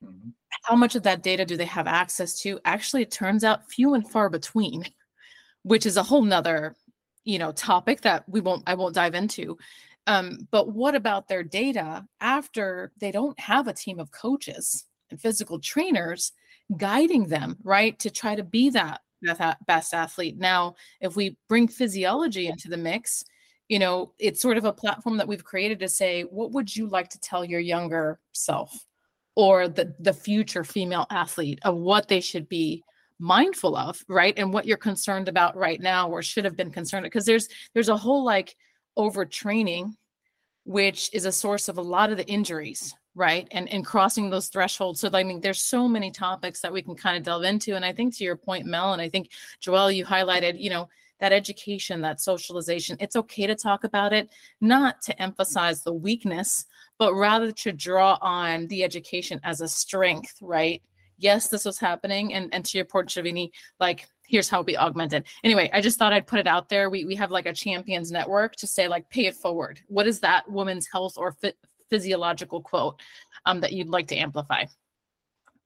[0.07, 0.29] mm-hmm.
[0.63, 3.93] how much of that data do they have access to actually it turns out few
[3.93, 4.83] and far between
[5.63, 6.75] which is a whole nother
[7.23, 9.57] you know topic that we won't i won't dive into
[10.07, 15.19] um, but what about their data after they don't have a team of coaches and
[15.19, 16.31] physical trainers
[16.75, 19.01] guiding them, right, to try to be that
[19.65, 20.37] best athlete.
[20.37, 23.23] Now, if we bring physiology into the mix,
[23.67, 26.87] you know, it's sort of a platform that we've created to say, what would you
[26.87, 28.73] like to tell your younger self
[29.37, 32.83] or the the future female athlete of what they should be
[33.19, 34.33] mindful of, right?
[34.35, 37.89] And what you're concerned about right now or should have been concerned because there's there's
[37.89, 38.55] a whole like
[38.97, 39.93] overtraining
[40.63, 44.47] which is a source of a lot of the injuries right and and crossing those
[44.47, 47.75] thresholds so i mean there's so many topics that we can kind of delve into
[47.75, 49.29] and i think to your point mel and i think
[49.63, 52.97] joelle you highlighted you know that education, that socialization.
[52.99, 54.29] It's okay to talk about it,
[54.61, 56.65] not to emphasize the weakness,
[56.99, 60.81] but rather to draw on the education as a strength, right?
[61.17, 62.33] Yes, this was happening.
[62.33, 65.25] And, and to your point, Shavini, like, here's how we augmented.
[65.43, 66.89] Anyway, I just thought I'd put it out there.
[66.89, 69.79] We, we have like a champions network to say, like, pay it forward.
[69.87, 71.35] What is that woman's health or
[71.89, 73.01] physiological quote
[73.45, 74.65] um, that you'd like to amplify?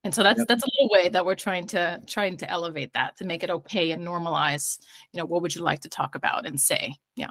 [0.04, 0.48] and so that's yep.
[0.48, 3.50] that's a little way that we're trying to trying to elevate that to make it
[3.50, 4.78] okay and normalize
[5.12, 7.28] you know what would you like to talk about and say yeah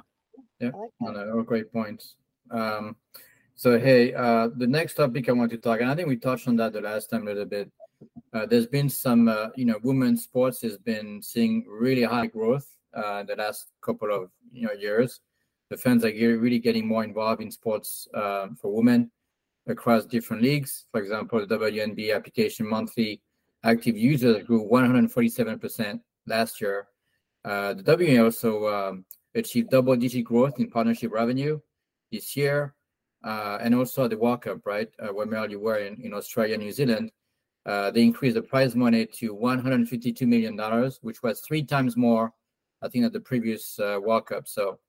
[0.60, 2.16] yeah like no, great points
[2.50, 2.96] um
[3.54, 6.48] so hey uh the next topic i want to talk and i think we touched
[6.48, 7.70] on that the last time a little bit
[8.32, 12.66] uh, there's been some uh, you know women's sports has been seeing really high growth
[12.94, 15.20] uh the last couple of you know years
[15.72, 19.10] the fans are really getting more involved in sports uh, for women
[19.66, 20.84] across different leagues.
[20.92, 23.22] For example, the WNBA application monthly
[23.64, 26.88] active users grew 147% last year.
[27.42, 31.58] Uh, the WNBA also um, achieved double digit growth in partnership revenue
[32.10, 32.74] this year.
[33.24, 36.72] Uh, and also the World Cup, right, uh, where you were in, in Australia, New
[36.72, 37.12] Zealand,
[37.64, 40.58] uh, they increased the prize money to $152 million,
[41.02, 42.32] which was three times more,
[42.82, 44.48] I think, at the previous uh, World Cup.
[44.48, 44.80] So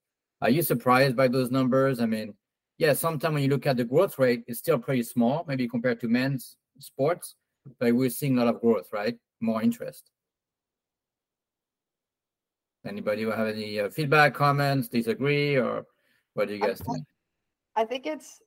[0.41, 1.99] are you surprised by those numbers?
[1.99, 2.33] I mean,
[2.79, 5.99] yeah, sometimes when you look at the growth rate, it's still pretty small, maybe compared
[5.99, 7.35] to men's sports,
[7.79, 9.15] but we're seeing a lot of growth, right?
[9.41, 10.09] More interest.
[12.85, 15.85] Anybody have any uh, feedback, comments, disagree, or
[16.33, 17.05] what do you guys think?
[17.75, 18.41] I think it's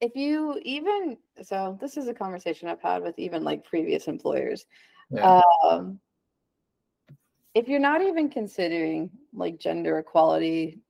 [0.00, 4.64] if you even so this is a conversation I've had with even like previous employers.
[5.10, 5.42] Yeah.
[5.64, 6.00] Um,
[7.54, 10.80] if you're not even considering like gender equality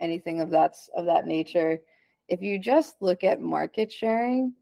[0.00, 1.80] anything of that's of that nature
[2.28, 4.52] if you just look at market sharing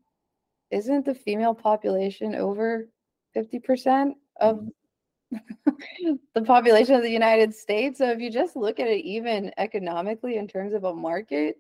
[0.71, 2.89] isn't the female population over
[3.37, 4.69] 50% of mm-hmm.
[6.35, 10.37] The population of the United States so if you just look at it even economically
[10.37, 11.57] in terms of a market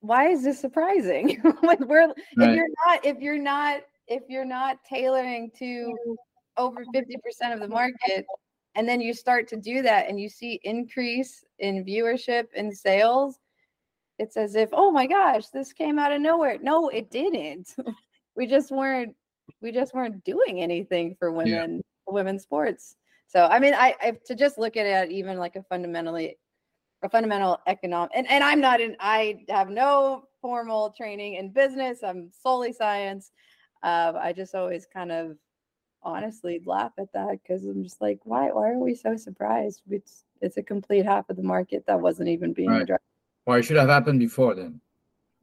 [0.00, 2.16] why is this surprising like we're right.
[2.38, 5.92] if you're not if you're not if you're not tailoring to
[6.56, 8.24] over 50% of the market
[8.74, 13.38] and then you start to do that and you see increase in viewership and sales
[14.18, 17.74] it's as if oh my gosh this came out of nowhere no it didn't
[18.36, 19.14] we just weren't
[19.60, 21.82] we just weren't doing anything for women.
[22.12, 25.62] Women's sports so i mean I, I to just look at it even like a
[25.62, 26.38] fundamentally
[27.02, 32.02] a fundamental economic and, and i'm not in i have no formal training in business
[32.02, 33.32] i'm solely science
[33.82, 35.36] uh, i just always kind of
[36.02, 39.82] honestly laugh at that because I'm just like, why why are we so surprised?
[39.90, 42.82] It's it's a complete half of the market that wasn't even being right.
[42.82, 43.02] addressed.
[43.46, 44.80] Well, it should have happened before then.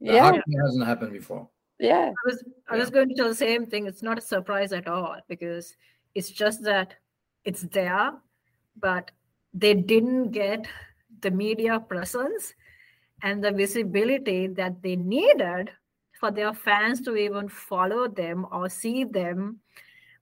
[0.00, 1.48] The yeah, it hasn't happened before.
[1.78, 3.86] Yeah, I was I was going to tell the same thing.
[3.86, 5.76] It's not a surprise at all because
[6.16, 6.94] it's just that
[7.44, 8.12] it's there,
[8.80, 9.10] but
[9.52, 10.66] they didn't get
[11.20, 12.54] the media presence
[13.22, 15.70] and the visibility that they needed
[16.18, 19.60] for their fans to even follow them or see them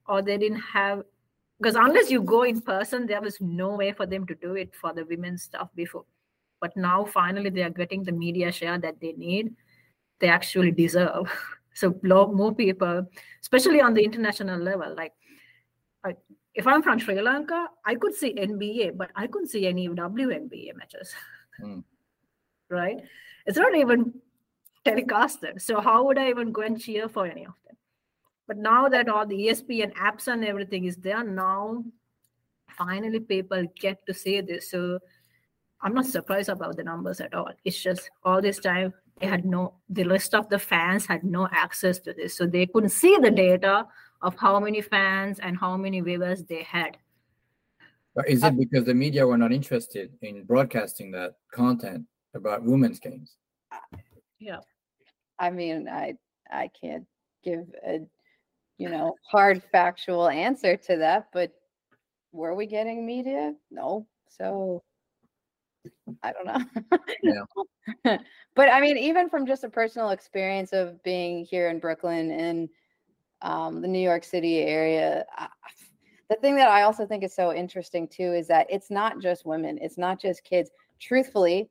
[0.09, 1.03] or they didn't have
[1.61, 4.75] because unless you go in person there was no way for them to do it
[4.75, 6.05] for the women's stuff before.
[6.61, 9.55] But now finally they are getting the media share that they need
[10.21, 11.31] they actually deserve.
[11.77, 13.05] So more people
[13.43, 15.13] especially on the international level like
[16.55, 20.75] if i'm from sri lanka i could see nba but i couldn't see any WNBA
[20.77, 21.15] matches
[21.61, 21.83] mm.
[22.69, 22.99] right
[23.47, 24.13] it's not even
[24.85, 27.77] telecasted so how would i even go and cheer for any of them
[28.47, 31.85] but now that all the ESPN apps and everything is there, now
[32.77, 34.71] finally people get to see this.
[34.71, 34.99] So
[35.81, 37.51] I'm not surprised about the numbers at all.
[37.65, 41.49] It's just all this time they had no the rest of the fans had no
[41.53, 42.37] access to this.
[42.37, 43.87] So they couldn't see the data
[44.25, 46.97] of how many fans and how many viewers they had.
[48.27, 52.99] Is it uh, because the media were not interested in broadcasting that content about women's
[52.99, 53.37] games?
[54.39, 54.61] Yeah.
[55.39, 56.15] I mean, I
[56.51, 57.07] I can't
[57.43, 58.01] give a
[58.79, 61.53] you know, hard factual answer to that, but
[62.33, 63.55] were we getting media?
[63.71, 64.07] No.
[64.29, 64.83] So
[66.23, 66.99] I don't know.
[67.23, 68.19] yeah.
[68.57, 72.69] but I mean, even from just a personal experience of being here in Brooklyn and
[73.45, 75.49] um, the New York City area, I,
[76.31, 79.47] the thing that I also think is so interesting too is that it's not just
[79.47, 80.71] women, it's not just kids.
[80.99, 81.71] Truthfully,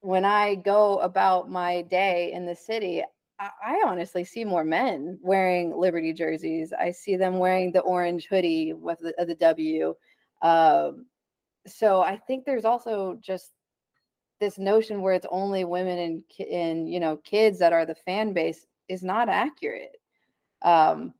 [0.00, 3.02] when I go about my day in the city,
[3.38, 6.72] I honestly see more men wearing Liberty jerseys.
[6.72, 9.94] I see them wearing the orange hoodie with the, the W.
[10.42, 11.06] Um,
[11.66, 13.52] so I think there's also just
[14.40, 18.32] this notion where it's only women and and you know kids that are the fan
[18.32, 19.96] base is not accurate.
[20.64, 21.14] Um,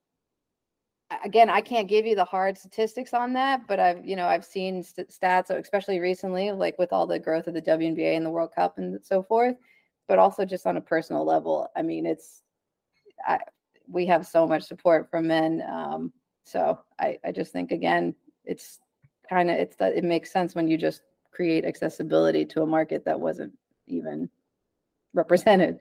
[1.22, 4.44] again, I can't give you the hard statistics on that, but I've you know I've
[4.44, 8.30] seen st- stats, especially recently, like with all the growth of the WNBA and the
[8.30, 9.56] World Cup and so forth.
[10.08, 12.42] But also just on a personal level, I mean, it's
[13.26, 13.38] I,
[13.88, 15.62] we have so much support from men.
[15.70, 16.12] Um,
[16.44, 18.14] so I, I just think again,
[18.44, 18.80] it's
[19.28, 23.04] kind of it's that it makes sense when you just create accessibility to a market
[23.04, 23.52] that wasn't
[23.86, 24.30] even
[25.14, 25.80] represented.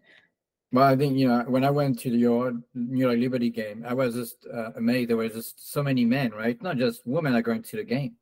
[0.74, 3.94] Well, I think you know when I went to your New York Liberty game, I
[3.94, 5.12] was just uh, amazed.
[5.12, 6.60] There were just so many men, right?
[6.64, 8.16] Not just women are going to the game.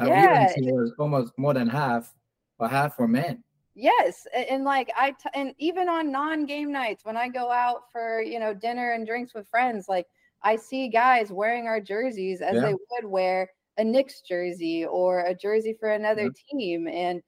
[0.00, 2.14] Uh, Yeah, it was almost more than half,
[2.60, 3.42] or half were men.
[3.74, 7.90] Yes, a- and like I t- and even on non-game nights when I go out
[7.90, 10.06] for you know dinner and drinks with friends, like
[10.44, 12.60] I see guys wearing our jerseys as Yeah.
[12.60, 17.22] they would wear a Knicks jersey or a jersey for another team, and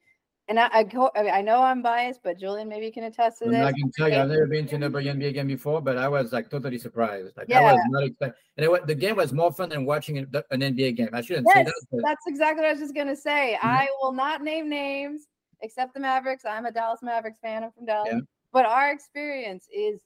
[0.51, 3.05] and I I, go, I, mean, I know I'm biased, but Julian maybe you can
[3.05, 3.64] attest to this.
[3.64, 6.32] I can tell you, I've never been to a WNBA game before, but I was
[6.32, 7.36] like totally surprised.
[7.36, 8.42] Like I was not expecting.
[8.57, 11.09] And it, the game was more fun than watching an an NBA game.
[11.12, 11.74] I shouldn't say that.
[11.92, 13.57] But that's exactly what I was just gonna say.
[13.59, 13.68] Mm-hmm.
[13.68, 15.28] I will not name names
[15.62, 16.44] except the Mavericks.
[16.44, 17.62] I'm a Dallas Mavericks fan.
[17.62, 18.11] I'm from Dallas.
[18.12, 18.20] Yeah.
[18.53, 20.01] But our experience is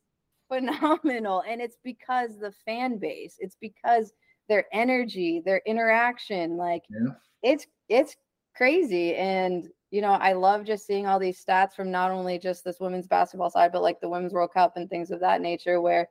[0.49, 1.43] phenomenal.
[1.49, 4.13] And it's because the fan base, it's because
[4.49, 7.15] their energy, their interaction, like Yeah.
[7.43, 8.15] it's it's
[8.55, 9.15] crazy.
[9.15, 12.81] And you know, I love just seeing all these stats from not only just this
[12.81, 16.09] women's basketball side, but like the women's World Cup and things of that nature, where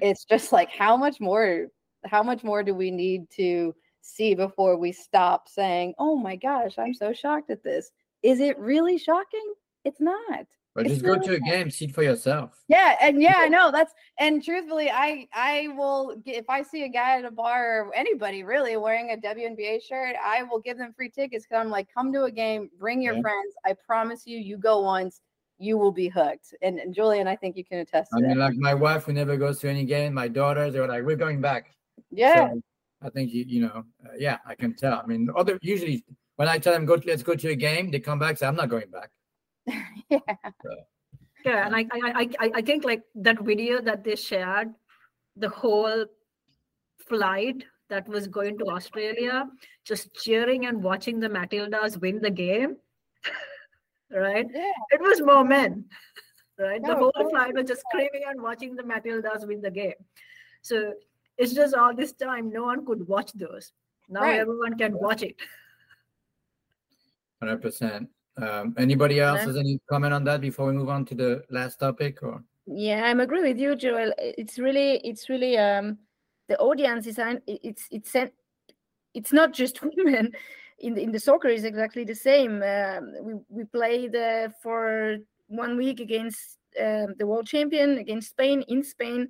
[0.00, 1.66] it's just like how much more
[2.06, 6.78] how much more do we need to see before we stop saying, "Oh my gosh,
[6.78, 7.90] I'm so shocked at this."
[8.22, 9.52] Is it really shocking?
[9.84, 10.46] It's not.
[10.76, 12.62] But It's just go to a game, see it for yourself.
[12.68, 16.88] Yeah, and yeah, I know that's and truthfully, I I will if I see a
[16.88, 20.92] guy at a bar or anybody really wearing a WNBA shirt, I will give them
[20.94, 23.22] free tickets because I'm like, come to a game, bring your Yeah.
[23.22, 23.54] friends.
[23.64, 25.20] I promise you, you go once,
[25.58, 26.54] you will be hooked.
[26.60, 28.28] And, and Julian, I think you can attest to I that.
[28.28, 31.04] mean, like my wife, who never goes to any game, my daughters, they were like,
[31.04, 31.74] "We're going back."
[32.10, 32.60] yeah, So
[33.02, 35.00] I think you, you know, uh, yeah, I can tell.
[35.02, 36.04] I mean, other usually
[36.36, 38.56] when I tell them go, let's go to a game, they come back, say, "I'm
[38.56, 39.10] not going back."
[40.08, 40.20] yeah,
[41.44, 44.74] Yeah, and I, I, I, I- I think like that video that they shared,
[45.36, 46.06] the whole
[46.98, 49.48] flight that was going to Australia,
[49.84, 52.76] just cheering and watching the Matildas win the game,
[54.10, 54.46] right?
[54.52, 54.72] yeah.
[54.90, 55.84] It was more men,
[56.58, 56.82] right?
[56.82, 57.30] the whole totally.
[57.32, 59.94] flight was just screaming and watching the Matildas win the game.
[60.62, 60.94] So
[61.38, 63.72] it's just all this time, no one could watch those.
[64.08, 64.40] Now Right.
[64.40, 65.36] everyone can watch it.
[67.40, 68.08] Hundred percent.
[68.40, 71.80] Um, anybody else has any comment on that before we move on to the last
[71.80, 72.22] topic?
[72.22, 74.12] Or Yeah, I'm agree with you, Joelle.
[74.18, 75.98] It's really, it's really, um,
[76.48, 78.14] the audience is, it's, it's,
[79.14, 80.32] it's not just women.
[80.78, 82.62] In the, in the soccer is exactly the same.
[82.62, 85.16] Um, we we played uh, for
[85.48, 89.28] one week against um, the world champion against Spain in Spain.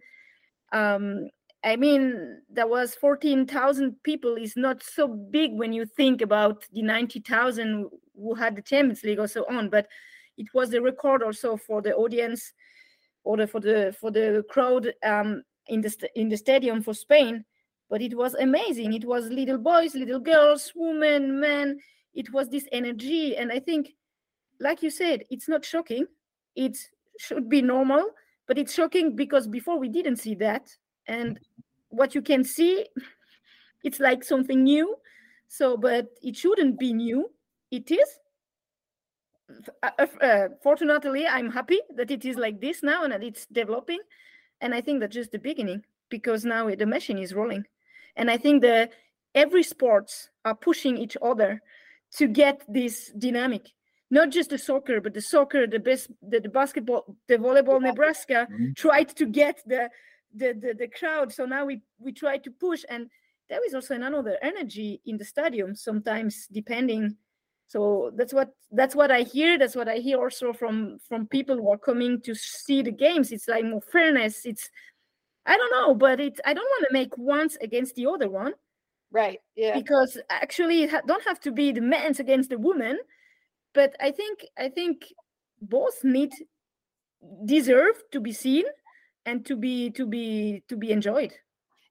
[0.72, 1.28] Um,
[1.62, 4.34] I mean, that was fourteen thousand people.
[4.34, 9.02] is not so big when you think about the ninety thousand who had the Champions
[9.04, 9.68] League or so on.
[9.68, 9.86] But
[10.36, 12.52] it was the record also for the audience
[13.24, 16.94] or the, for the for the crowd um, in the st- in the stadium for
[16.94, 17.44] Spain.
[17.88, 18.94] But it was amazing.
[18.94, 21.78] It was little boys, little girls, women, men.
[22.14, 23.92] It was this energy, and I think,
[24.58, 26.06] like you said, it's not shocking.
[26.56, 26.76] It
[27.18, 28.06] should be normal,
[28.48, 30.68] but it's shocking because before we didn't see that,
[31.06, 31.38] and
[31.90, 32.86] what you can see,
[33.84, 34.96] it's like something new.
[35.48, 37.30] So, but it shouldn't be new.
[37.70, 38.08] It is
[39.82, 43.46] uh, uh, uh, fortunately, I'm happy that it is like this now and that it's
[43.46, 44.00] developing.
[44.60, 47.64] And I think that's just the beginning because now the machine is rolling.
[48.16, 48.90] And I think the
[49.34, 51.60] every sports are pushing each other
[52.16, 53.68] to get this dynamic.
[54.10, 57.82] Not just the soccer, but the soccer, the best, the, the basketball, the volleyball.
[57.82, 58.76] Nebraska Mhm.
[58.76, 59.90] tried to get the,
[60.34, 61.32] the the the crowd.
[61.32, 63.10] So now we we try to push, and
[63.48, 65.74] there is also another energy in the stadium.
[65.74, 67.16] Sometimes depending
[67.68, 71.56] so that's what that's what i hear that's what i hear also from from people
[71.56, 73.32] who are coming to see the games.
[73.32, 74.70] It's like more fairness it's
[75.46, 78.52] i don't know but it i don't want to make ones against the other one.
[79.12, 82.98] Right, yeah, because actually it don't have to be the men's against the women
[83.72, 85.04] but i think i think
[85.62, 86.32] both need
[87.44, 88.64] deserve to be seen
[89.24, 91.32] and to be to be to be enjoyed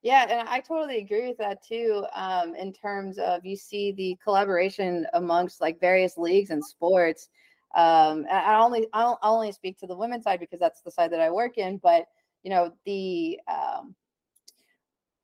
[0.05, 2.05] Yeah, and I totally agree with that too.
[2.13, 7.27] Um, in terms of you see the collaboration amongst like various leagues and sports.
[7.75, 11.21] Um, I only I'll only speak to the women's side because that's the side that
[11.21, 11.77] I work in.
[11.77, 12.05] But
[12.43, 13.95] you know the um,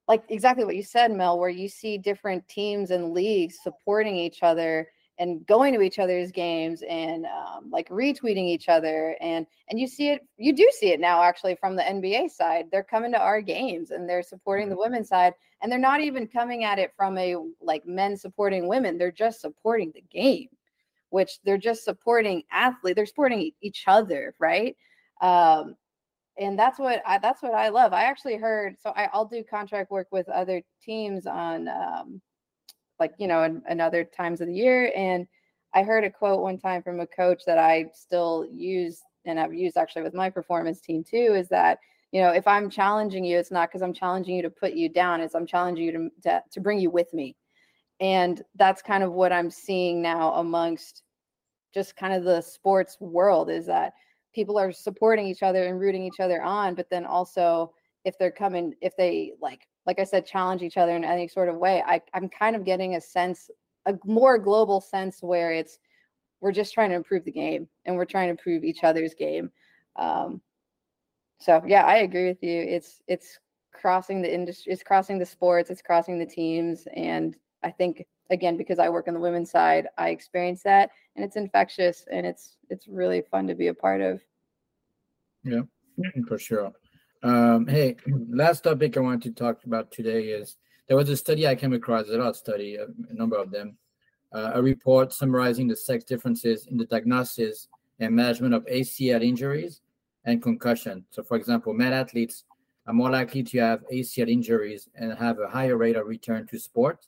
[0.08, 4.42] like exactly what you said, Mel, where you see different teams and leagues supporting each
[4.42, 4.88] other
[5.22, 9.88] and going to each other's games and um, like retweeting each other and and you
[9.88, 13.20] see it you do see it now actually from the nba side they're coming to
[13.20, 14.82] our games and they're supporting the mm-hmm.
[14.82, 18.98] women's side and they're not even coming at it from a like men supporting women
[18.98, 20.48] they're just supporting the game
[21.12, 24.76] which they're just supporting athlete they're supporting each other right
[25.22, 25.76] um,
[26.40, 27.94] and that's what I that's what I love.
[27.94, 32.22] I actually heard so I, will do contract work with other teams on um,
[33.02, 35.28] like you know in, other times of the year and
[35.74, 39.54] i heard a quote one time from a coach that i still use and i've
[39.54, 41.80] used actually with my performance team too is that
[42.12, 44.88] you know if i'm challenging you it's not because i'm challenging you to put you
[44.88, 47.36] down it's i'm challenging you to, to, to bring you with me.
[48.00, 51.04] And that's kind of what i'm seeing now amongst
[51.74, 53.94] just kind of the sports world is that
[54.34, 57.74] people are supporting each other and rooting each other on but then also
[58.06, 61.50] if they're coming if they like like I said, challenge each other in any sort
[61.50, 61.84] of way.
[61.86, 63.50] I, I'm kind of getting a sense,
[63.86, 65.80] a more global sense where it's
[66.40, 69.52] we're just trying to improve the game and we're trying to improve each other's game.
[69.96, 70.42] Um,
[71.40, 72.62] so yeah, I agree with you.
[72.62, 73.40] It's it's
[73.72, 78.58] crossing the industry, it's crossing the sports, it's crossing the teams, and I think again
[78.58, 82.58] because I work on the women's side, I experience that, and it's infectious and it's
[82.70, 84.22] it's really fun to be a part of.
[85.44, 85.62] Yeah,
[86.28, 86.72] for sure.
[87.24, 87.98] Um, hey,
[88.30, 90.58] last topic I want to talk about today is
[90.88, 93.78] there was a study I came across, a lot of study, a, number of them,
[94.34, 97.68] uh, a report summarizing the sex differences in the diagnosis
[98.00, 99.82] and management of ACL injuries
[100.26, 101.06] and concussion.
[101.12, 102.44] So, for example, male athletes
[102.88, 106.58] are more likely to have ACL injuries and have a higher rate of return to
[106.58, 107.06] sport.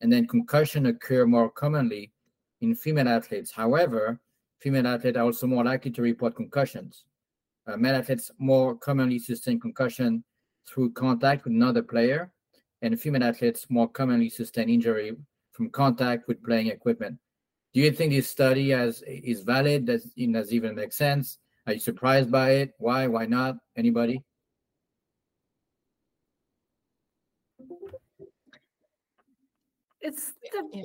[0.00, 2.10] And then concussion occur more commonly
[2.60, 3.52] in female athletes.
[3.52, 4.18] However,
[4.58, 7.04] female athletes are also more likely to report concussions.
[7.66, 10.22] Uh, male athletes more commonly sustain concussion
[10.68, 12.30] through contact with another player,
[12.82, 15.16] and female athletes more commonly sustain injury
[15.52, 17.18] from contact with playing equipment.
[17.74, 19.86] Do you think this study has is valid?
[19.86, 21.38] Does it does even make sense?
[21.66, 22.74] Are you surprised by it?
[22.78, 23.06] Why?
[23.06, 23.56] Why not?
[23.76, 24.22] Anybody?
[30.00, 30.84] It's the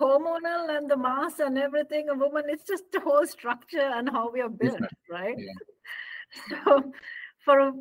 [0.00, 2.08] hormonal and the mass and everything.
[2.08, 5.36] A woman, it's just the whole structure and how we are built, right?
[5.38, 5.52] Yeah.
[6.64, 6.92] So
[7.44, 7.72] for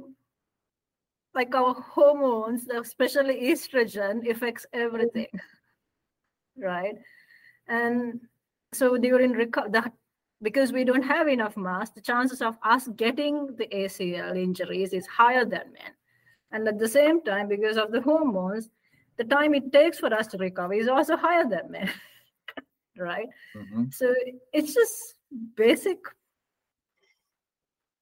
[1.36, 5.28] like our hormones, especially estrogen, affects everything,
[6.58, 6.95] right?
[7.68, 8.22] And
[8.74, 9.91] so during reco- the
[10.41, 15.08] because we don't have enough mass, the chances of us getting the ACL injuries is
[15.08, 15.93] higher than men.
[16.52, 18.70] And at the same time, because of the hormones,
[19.18, 21.89] the time it takes for us to recover is also higher than men.
[22.98, 23.28] right?
[23.56, 23.86] Mm-hmm.
[23.91, 24.14] So
[24.54, 25.16] it's just
[25.56, 25.98] basic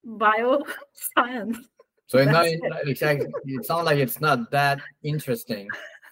[0.05, 1.57] bioscience.
[2.07, 2.45] So it's not
[2.87, 3.27] exactly.
[3.45, 5.67] It sounds like it's not that interesting,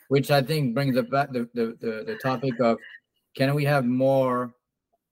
[0.08, 2.80] which I think brings up the, the the the topic of
[3.36, 4.56] can we have more,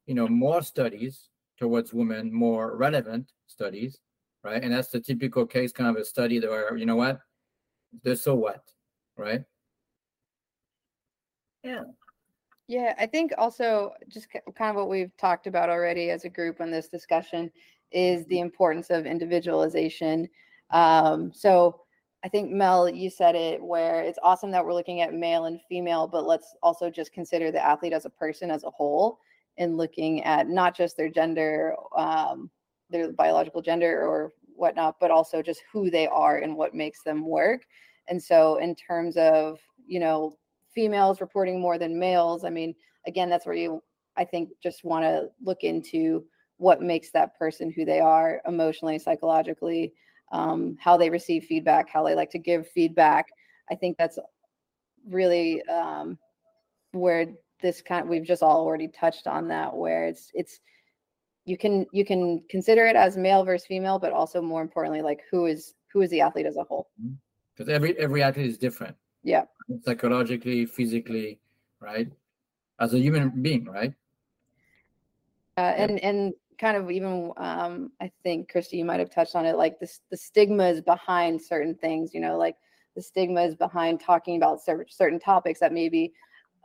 [0.07, 1.29] you know, more studies
[1.59, 3.99] towards women, more relevant studies,
[4.43, 4.63] right?
[4.63, 7.19] And that's the typical case, kind of a study that where you know what,
[8.03, 8.63] the so what,
[9.17, 9.43] right?
[11.63, 11.84] Yeah.
[12.67, 16.61] Yeah, I think also just kind of what we've talked about already as a group
[16.61, 17.51] in this discussion
[17.91, 20.27] is the importance of individualization.
[20.69, 21.81] Um, so
[22.23, 25.59] I think Mel, you said it where it's awesome that we're looking at male and
[25.67, 29.19] female, but let's also just consider the athlete as a person as a whole
[29.57, 32.49] and looking at not just their gender, um,
[32.89, 37.25] their biological gender or whatnot, but also just who they are and what makes them
[37.25, 37.65] work.
[38.07, 40.37] And so, in terms of, you know,
[40.73, 42.75] females reporting more than males, I mean,
[43.07, 43.81] again, that's where you,
[44.15, 46.25] I think, just want to look into
[46.62, 49.93] what makes that person who they are emotionally, psychologically,
[50.32, 53.26] um, how they receive feedback, how they like to give feedback.
[53.72, 54.20] I think that's
[55.09, 56.20] really um,
[56.91, 57.26] where
[57.64, 60.59] this kind of, we've just all already touched on that where it's it's
[61.45, 65.22] you can you can consider it as male versus female but also more importantly like
[65.32, 66.89] who is who is the athlete as a whole?
[67.55, 67.76] Because mm-hmm.
[67.76, 68.95] every every athlete is different.
[69.24, 69.45] Yeah.
[69.84, 71.39] Psychologically physically
[71.80, 72.07] right?
[72.80, 73.93] As a human being right?
[75.57, 79.45] Uh, and and kind of even um, I think Christy, you might have touched on
[79.47, 82.55] it, like this the stigmas behind certain things, you know, like
[82.95, 86.14] the stigmas behind talking about certain topics that maybe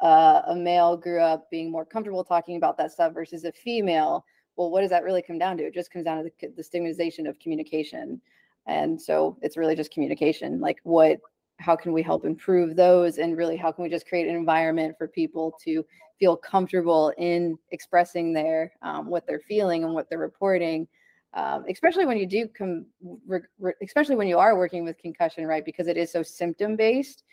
[0.01, 4.25] uh, a male grew up being more comfortable talking about that stuff versus a female.
[4.57, 5.65] Well, what does that really come down to?
[5.65, 8.21] It just comes down to the, the stigmatization of communication.
[8.67, 10.61] And so it's really just communication.
[10.61, 11.21] Like what
[11.59, 14.95] how can we help improve those and really how can we just create an environment
[14.99, 15.83] for people to
[16.19, 20.87] feel comfortable in expressing their um, what they're feeling and what they're reporting
[21.35, 22.87] um, especially when you do come
[23.27, 26.77] re- re- especially when you are working with concussion right because it is so symptom
[26.77, 27.25] based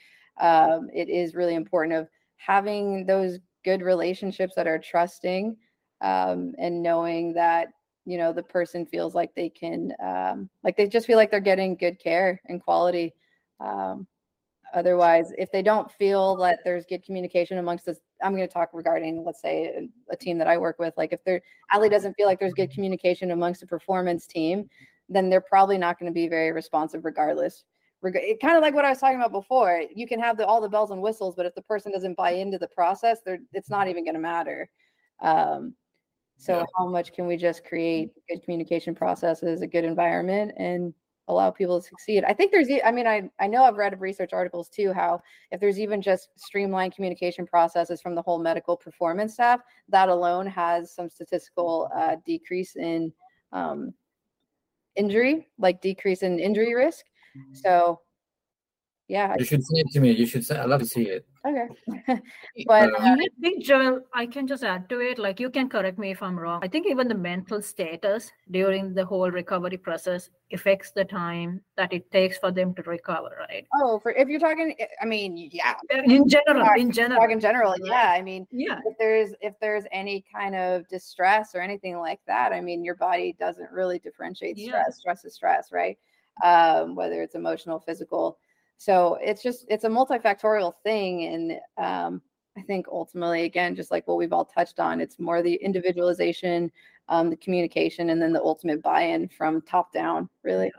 [0.42, 2.08] um, it is really important of
[2.38, 5.56] having those good relationships that are trusting
[6.02, 7.70] um, and knowing that
[8.06, 11.40] you know the person feels like they can um, like they just feel like they're
[11.40, 13.14] getting good care and quality
[13.60, 14.06] um,
[14.74, 18.70] otherwise if they don't feel that there's good communication amongst us i'm going to talk
[18.74, 22.28] regarding let's say a, team that i work with like if their athlete doesn't feel
[22.28, 24.70] like there's good communication amongst a performance team
[25.10, 27.66] then they're probably not going to be very responsive regardless.
[28.02, 30.60] Reg- kind of like what i was talking about before you can have the, all
[30.60, 33.70] the bells and whistles but if the person doesn't buy into the process they're it's
[33.70, 34.70] not even going to matter.
[35.22, 35.76] Um,
[36.38, 36.66] so yeah.
[36.78, 40.94] how much can we just create good communication processes, a good environment, and
[41.28, 42.24] allow people to succeed?
[42.26, 45.22] I think there's, I mean, I I know I've read of research articles too how
[45.52, 50.48] if there's even just streamlined communication processes from the whole medical performance staff, that alone
[50.48, 53.14] has some statistical uh, decrease in
[53.52, 53.94] um,
[54.96, 57.06] injury, like decrease in injury risk.
[57.38, 57.56] Mm-hmm.
[57.56, 58.02] So
[59.08, 60.12] yeah you should say it to me.
[60.12, 61.26] You should say i love to see it.
[61.46, 61.68] Okay.
[62.68, 66.00] But uh, i think joelle i can just add to it like you can correct
[66.00, 66.62] me if i'm wrong.
[66.64, 71.92] I think even the mental status during the whole recovery process affects the time that
[71.92, 73.66] it takes for them to recover right?
[73.82, 75.74] Oh for if you're talking i mean yeah.
[75.92, 77.30] In general in general.
[77.30, 78.80] in general yeah i mean yeah.
[78.86, 82.96] if there's if there's any kind of distress or anything like that i mean your
[82.96, 84.94] body doesn't really differentiate stress yeah.
[84.94, 85.98] stress is stress right?
[86.44, 88.38] Um, whether it's emotional physical
[88.84, 92.22] so it's just it's a multifactorial thing and um,
[92.58, 96.72] i think ultimately again just like what we've all touched on it's more the individualization
[97.10, 100.72] um, the communication and then the ultimate buy-in from top down really.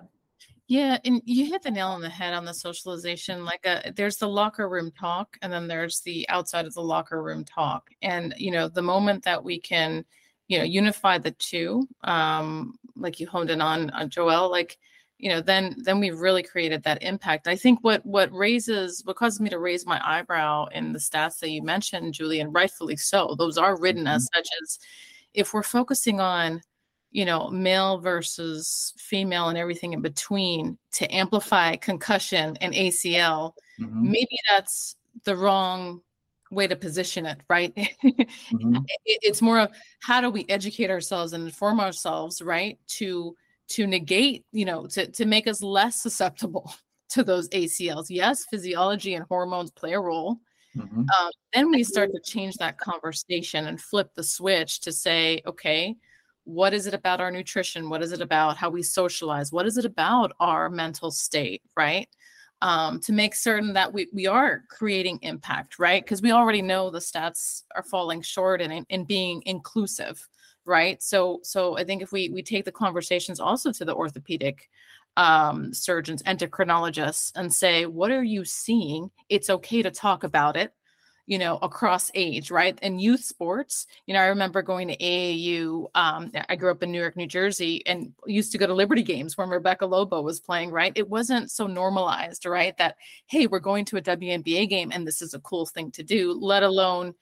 [0.66, 0.96] Yeah.
[1.04, 4.16] And you hit the nail on the head on the socialization like a, uh, there's
[4.16, 7.90] the locker room talk and then there's the outside of the locker room talk.
[8.00, 10.04] And you know the moment that we can
[10.48, 14.78] you know unify the two um like you honed in on, on joelle like
[15.24, 19.16] you know then then we really created that impact i think what what raises what
[19.16, 23.34] causes me to raise my eyebrow in the stats that you mentioned julian rightfully so
[23.38, 24.16] those are written mm-hmm.
[24.16, 24.78] as such as
[25.32, 26.60] if we're focusing on
[27.10, 34.10] you know male versus female and everything in between to amplify concussion and acl mm-hmm.
[34.10, 36.02] maybe that's the wrong
[36.50, 38.76] way to position it right mm-hmm.
[39.06, 39.70] it, it's more of
[40.00, 43.34] how do we educate ourselves and inform ourselves right to
[43.68, 46.74] to negate, you know, to, to make us less susceptible
[47.10, 48.06] to those ACLs.
[48.08, 50.38] Yes, physiology and hormones play a role.
[50.76, 51.00] Mm-hmm.
[51.00, 55.96] Um, then we start to change that conversation and flip the switch to say, okay,
[56.44, 57.88] what is it about our nutrition?
[57.88, 59.52] What is it about how we socialize?
[59.52, 62.08] What is it about our mental state, right?
[62.60, 66.02] Um, to make certain that we, we are creating impact, right?
[66.02, 70.26] Because we already know the stats are falling short in, in, in being inclusive
[70.64, 71.02] right?
[71.02, 74.68] So so i think if we we take the conversations also to the orthopedic
[75.16, 79.10] um, surgeons endocrinologists and say what are you seeing?
[79.28, 80.72] It's okay to talk about it
[81.26, 82.78] you know across age right?
[82.82, 86.90] And youth sports you know i remember going to aau um, i grew up in
[86.92, 90.40] new york new jersey and used to go to liberty games when rebecca lobo was
[90.40, 90.92] playing right?
[90.96, 92.96] It wasn't so normalized right that
[93.26, 96.32] hey we're going to a WNBA game and this is a cool thing to do
[96.32, 97.14] let alone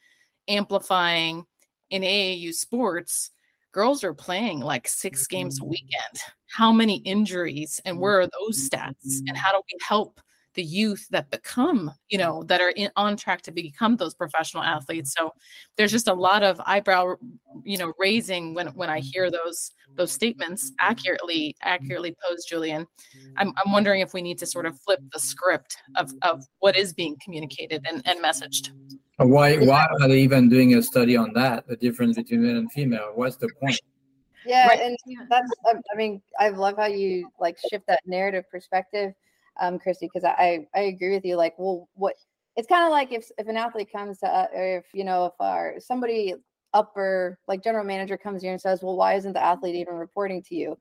[0.48, 1.46] amplifying
[1.92, 3.30] in AAU sports,
[3.70, 5.70] girls are playing like six games a mm-hmm.
[5.70, 6.18] weekend.
[6.50, 9.20] How many injuries and where are those stats?
[9.28, 10.20] And how do we help
[10.54, 14.62] the youth that become, you know, that are in, on track to become those professional
[14.62, 15.14] athletes?
[15.16, 15.32] So
[15.76, 17.16] there's just a lot of eyebrow,
[17.62, 22.86] you know, raising when when I hear those those statements accurately accurately posed, Julian.
[23.36, 26.76] I'm, I'm wondering if we need to sort of flip the script of of what
[26.76, 28.70] is being communicated and, and messaged.
[29.28, 31.66] Why why are they even doing a study on that?
[31.66, 33.12] The difference between male and female.
[33.14, 33.80] What's the point?
[34.44, 34.80] Yeah, right.
[34.80, 34.96] and
[35.28, 39.12] that's um, I mean I love how you like shift that narrative perspective,
[39.60, 41.36] um, Christy, because I I agree with you.
[41.36, 42.16] Like, well, what
[42.56, 45.26] it's kind of like if if an athlete comes to uh, or if you know
[45.26, 46.34] if our somebody
[46.74, 50.42] upper like general manager comes here and says, well, why isn't the athlete even reporting
[50.42, 50.78] to you?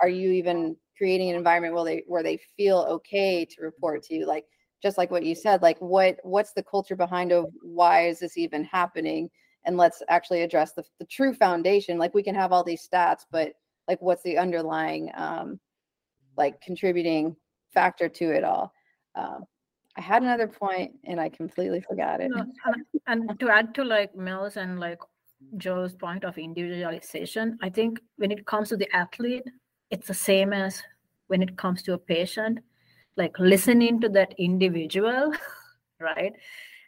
[0.00, 4.14] Are you even creating an environment where they where they feel okay to report to
[4.14, 4.26] you?
[4.26, 4.44] Like
[4.82, 8.36] just like what you said like what what's the culture behind of why is this
[8.36, 9.30] even happening?
[9.64, 13.22] And let's actually address the, the true foundation like we can have all these stats
[13.30, 13.52] but
[13.88, 15.58] like what's the underlying um
[16.36, 17.36] like contributing
[17.72, 18.72] factor to it all?
[19.14, 19.44] Um
[19.96, 22.30] i had another point and i completely forgot it.
[23.06, 25.00] And to add to like mills and like
[25.56, 29.44] joe's point of individualization i think when it comes to the athlete
[29.90, 30.82] it's the same as
[31.28, 32.58] when it comes to a patient
[33.16, 35.32] like listening to that individual
[36.00, 36.32] right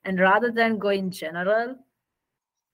[0.05, 1.76] and rather than going general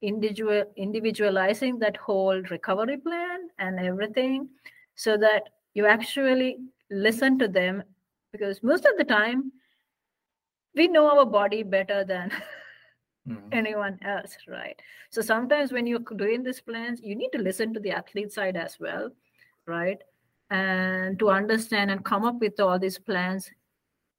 [0.03, 4.49] individual individualizing that whole recovery plan and everything
[4.95, 6.59] so that you actually
[6.91, 7.83] listen to them
[8.33, 9.53] because most of the time
[10.75, 12.31] we know our body better than
[13.29, 13.47] mm-hmm.
[13.53, 14.81] anyone else, right?
[15.11, 18.57] So sometimes when you're doing these plans, you need to listen to the athlete side
[18.57, 19.11] as well,
[19.67, 19.99] right?
[20.55, 23.51] And to understand and come up with all these plans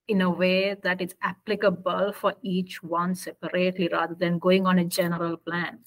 [0.09, 4.85] in a way that it's applicable for each one separately rather than going on a
[4.85, 5.79] general plan.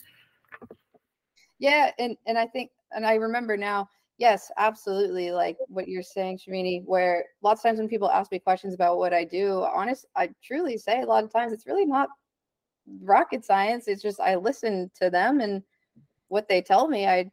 [1.59, 6.39] Yeah, and and I think and I remember now, yes, absolutely, like what you're saying,
[6.39, 10.07] Shavini, where lots of times when people ask me questions about what I do, honest,
[10.17, 12.09] I truly say a lot of times it's really not
[13.03, 13.87] rocket science.
[13.87, 15.63] It's just I listen to them and
[16.29, 17.31] what they tell me, I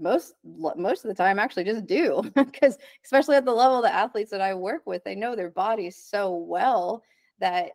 [0.00, 3.94] most most of the time actually just do because especially at the level of the
[3.94, 7.02] athletes that I work with, they know their bodies so well
[7.40, 7.70] that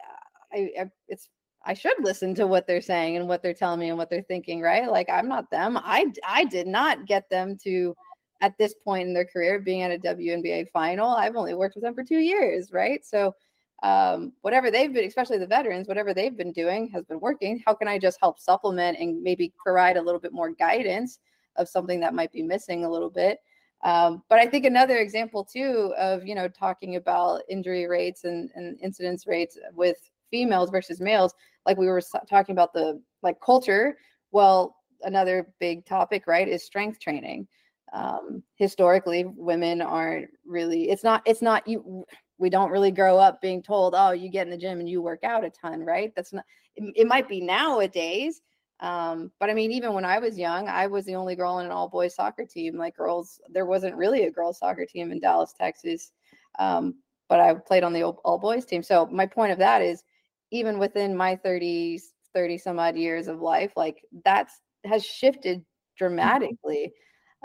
[0.53, 1.29] I, I it's
[1.65, 4.21] I should listen to what they're saying and what they're telling me and what they're
[4.23, 4.89] thinking, right?
[4.89, 5.77] Like I'm not them.
[5.77, 7.95] I I did not get them to
[8.41, 11.09] at this point in their career being at a WNBA final.
[11.09, 13.05] I've only worked with them for 2 years, right?
[13.05, 13.35] So
[13.83, 17.61] um, whatever they've been, especially the veterans, whatever they've been doing has been working.
[17.65, 21.19] How can I just help supplement and maybe provide a little bit more guidance
[21.55, 23.39] of something that might be missing a little bit?
[23.83, 28.49] Um, but I think another example too of you know talking about injury rates and,
[28.55, 29.97] and incidence rates with
[30.29, 31.33] females versus males,
[31.65, 33.97] like we were talking about the like culture.
[34.31, 37.47] Well, another big topic, right, is strength training.
[37.93, 40.89] Um, historically, women aren't really.
[40.89, 41.21] It's not.
[41.25, 42.05] It's not you.
[42.37, 45.01] We don't really grow up being told, "Oh, you get in the gym and you
[45.01, 46.13] work out a ton," right?
[46.15, 46.45] That's not.
[46.75, 48.41] It, it might be nowadays,
[48.79, 51.65] um, but I mean, even when I was young, I was the only girl in
[51.65, 52.77] an all boys soccer team.
[52.77, 56.11] Like girls, there wasn't really a girls soccer team in Dallas, Texas.
[56.59, 56.95] Um,
[57.27, 58.81] but I played on the all boys team.
[58.81, 60.03] So my point of that is
[60.51, 62.01] even within my 30s
[62.33, 65.97] 30 some odd years of life like that's has shifted mm-hmm.
[65.97, 66.93] dramatically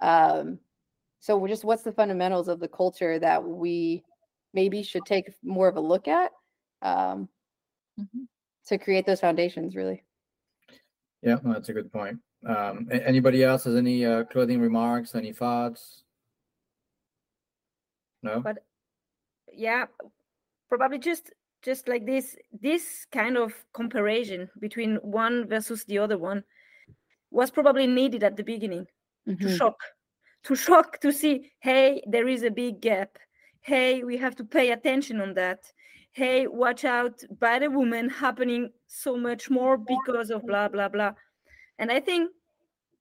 [0.02, 0.58] um
[1.20, 4.02] so just what's the fundamentals of the culture that we
[4.52, 6.30] maybe should take more of a look at
[6.82, 7.28] um
[7.98, 8.24] mm-hmm.
[8.66, 10.02] to create those foundations really
[11.24, 12.18] yeah well, that's a good point.
[12.46, 16.04] Um anybody else has any uh, clothing remarks any thoughts?
[18.22, 18.40] No?
[18.40, 18.58] But
[19.52, 19.86] yeah
[20.68, 26.44] probably just just like this this kind of comparison between one versus the other one
[27.30, 28.86] was probably needed at the beginning
[29.28, 29.46] mm-hmm.
[29.46, 29.76] to shock
[30.44, 33.18] to shock to see hey there is a big gap.
[33.62, 35.60] Hey we have to pay attention on that
[36.14, 41.12] hey watch out bad woman happening so much more because of blah blah blah.
[41.78, 42.30] And i think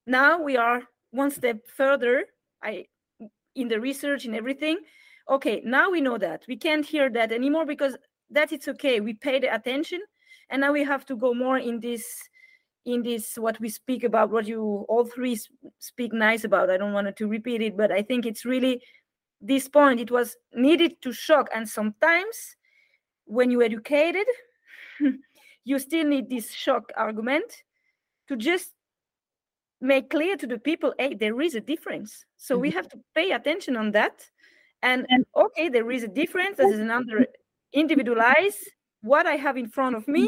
[0.05, 2.25] now we are one step further
[2.63, 2.85] i
[3.55, 4.79] in the research and everything.
[5.29, 6.43] Okay now we know that.
[6.47, 7.95] We can't hear that anymore because
[8.31, 8.99] that it's okay.
[8.99, 10.01] We paid attention
[10.49, 12.03] and now we have to go more in this
[12.85, 15.39] in this what we speak about what you all three
[15.79, 16.71] speak nice about.
[16.71, 18.81] I don't want to repeat it but i think it's really
[19.43, 19.99] this point.
[19.99, 22.55] It was needed to shock and sometimes
[23.25, 24.27] when you educated
[25.63, 27.63] you still need this shock argument
[28.27, 28.71] to just
[29.81, 32.77] make clear to the people hey there is a difference so we mm-hmm.
[32.77, 34.25] have to pay attention on that
[34.81, 37.25] and, and okay there is a difference this is another
[37.73, 38.57] individualize
[39.03, 40.27] what I have in front of me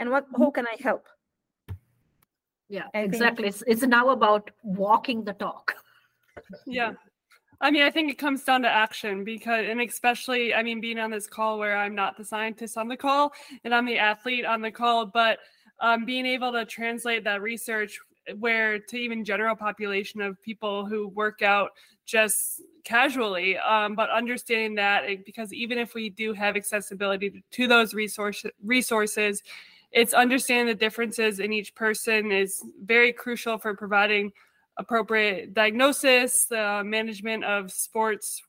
[0.00, 1.06] and what how can I help?
[2.68, 3.50] Yeah, I exactly.
[3.50, 3.54] Think...
[3.54, 5.74] It's it's now about walking the talk.
[6.66, 6.92] Yeah.
[7.60, 10.98] I mean, I think it comes down to action because, and especially, I mean, being
[10.98, 13.32] on this call where I'm not the scientist on the call
[13.64, 15.38] and I'm the athlete on the call, but
[15.80, 17.98] um, being able to translate that research
[18.38, 21.70] where to even general population of people who work out
[22.04, 27.66] just casually um, but understanding that it, because even if we do have accessibility to,
[27.66, 29.42] those resource, resources
[29.92, 34.32] it's understanding the differences in each person is very crucial for providing
[34.78, 38.42] appropriate diagnosis uh, management of sports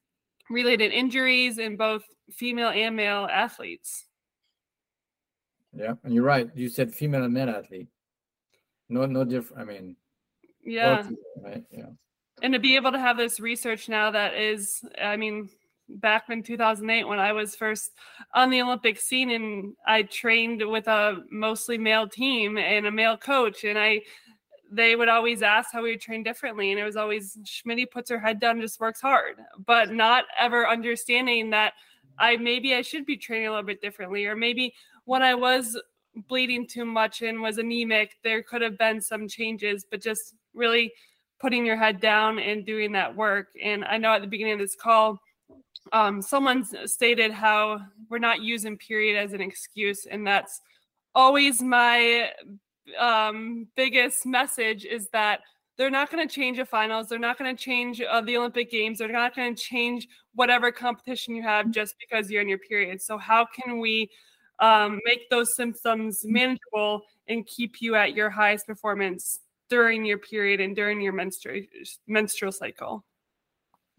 [0.49, 4.05] related injuries in both female and male athletes.
[5.73, 6.49] Yeah and you're right.
[6.55, 7.87] You said female and male athlete.
[8.89, 9.95] No no different i mean
[10.63, 11.07] yeah.
[11.41, 11.63] right?
[11.71, 11.89] Yeah.
[12.41, 15.49] And to be able to have this research now that is i mean
[15.89, 17.91] back in 2008 when i was first
[18.35, 23.15] on the olympic scene and i trained with a mostly male team and a male
[23.15, 24.01] coach and i
[24.71, 28.09] they would always ask how we would train differently and it was always schmitty puts
[28.09, 31.73] her head down and just works hard but not ever understanding that
[32.19, 34.73] i maybe i should be training a little bit differently or maybe
[35.05, 35.79] when i was
[36.27, 40.91] bleeding too much and was anemic there could have been some changes but just really
[41.39, 43.47] putting your head down and doing that work.
[43.63, 45.19] And I know at the beginning of this call,
[45.93, 50.61] um, someone stated how we're not using period as an excuse, and that's
[51.15, 52.31] always my
[52.99, 55.41] um, biggest message is that
[55.77, 57.07] they're not going to change the finals.
[57.07, 58.97] They're not going to change uh, the Olympic Games.
[58.97, 63.01] They're not going to change whatever competition you have just because you're in your period.
[63.01, 64.09] So how can we
[64.59, 70.59] um, make those symptoms manageable and keep you at your highest performance during your period
[70.61, 71.61] and during your menstrual
[72.07, 73.03] menstrual cycle.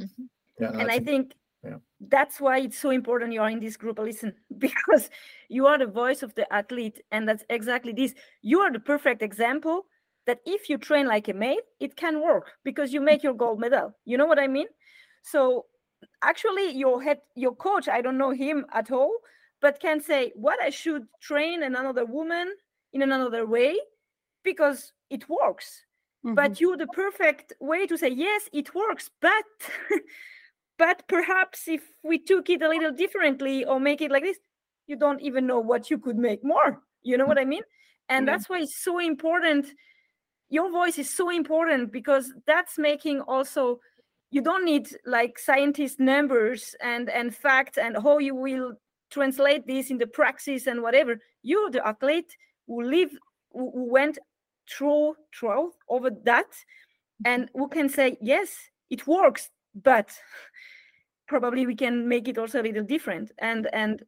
[0.00, 0.24] Mm-hmm.
[0.60, 1.34] Yeah, and I think yeah.
[2.00, 5.10] That's why it's so important you are in this group listen because
[5.48, 8.14] you are the voice of the athlete and that's exactly this.
[8.42, 9.86] You are the perfect example
[10.26, 13.58] that if you train like a male it can work because you make your gold
[13.58, 13.94] medal.
[14.04, 14.66] You know what i mean?
[15.22, 15.66] So
[16.22, 19.12] actually your head your coach i don't know him at all
[19.60, 22.52] but can say what i should train another woman
[22.92, 23.76] in another way?
[24.44, 25.84] Because it works.
[26.24, 26.34] Mm-hmm.
[26.34, 29.44] but you the perfect way to say yes it works but
[30.78, 34.38] but perhaps if we took it a little differently or make it like this
[34.86, 36.82] you don't even know what you could make more.
[37.02, 37.62] You know what i mean?
[38.08, 38.32] And yeah.
[38.32, 39.66] that's why it's so important
[40.50, 43.80] your voice is so important because that's making also
[44.30, 48.72] you don't need like scientist numbers and and facts and how you will
[49.10, 51.20] translate this in the praxis and whatever.
[51.42, 52.34] You're the athlete
[52.66, 53.10] who live
[53.52, 54.18] who went
[54.70, 56.46] through through over that
[57.24, 59.50] and who can say yes it works
[59.82, 60.10] but
[61.26, 64.02] probably we can make it also a little different and and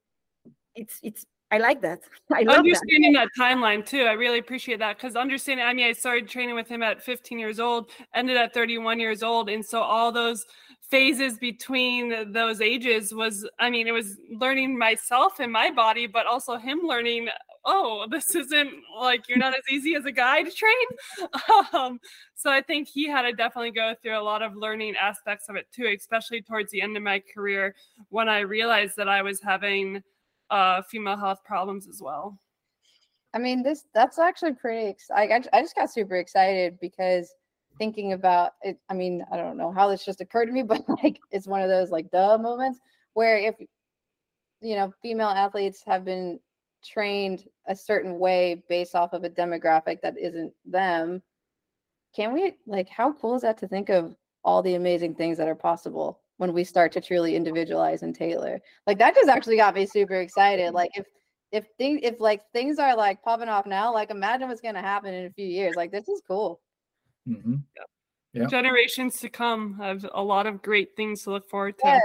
[0.74, 2.00] it's it's I like that.
[2.32, 3.28] I understanding that.
[3.36, 4.02] that timeline too.
[4.02, 5.66] I really appreciate that because understanding.
[5.66, 9.22] I mean, I started training with him at 15 years old, ended at 31 years
[9.22, 10.46] old, and so all those
[10.90, 13.48] phases between those ages was.
[13.58, 17.28] I mean, it was learning myself and my body, but also him learning.
[17.64, 20.74] Oh, this isn't like you're not as easy as a guy to train.
[21.72, 22.00] Um,
[22.34, 25.56] so I think he had to definitely go through a lot of learning aspects of
[25.56, 27.74] it too, especially towards the end of my career
[28.08, 30.02] when I realized that I was having
[30.50, 32.38] uh, female health problems as well.
[33.34, 34.96] I mean, this that's actually pretty.
[35.14, 37.32] I, I just got super excited because
[37.78, 38.78] thinking about it.
[38.88, 41.62] I mean, I don't know how this just occurred to me, but like it's one
[41.62, 42.80] of those like duh moments
[43.14, 43.54] where if
[44.60, 46.40] you know female athletes have been
[46.84, 51.22] trained a certain way based off of a demographic that isn't them
[52.14, 55.48] can we like how cool is that to think of all the amazing things that
[55.48, 58.58] are possible when we start to truly individualize and tailor.
[58.86, 60.72] Like that just actually got me super excited.
[60.72, 61.06] Like if
[61.52, 65.12] if things if like things are like popping off now, like imagine what's gonna happen
[65.12, 65.76] in a few years.
[65.76, 66.60] Like this is cool.
[67.28, 67.56] Mm-hmm.
[68.32, 68.46] Yeah.
[68.46, 71.86] Generations to come have a lot of great things to look forward to.
[71.86, 72.00] Yeah.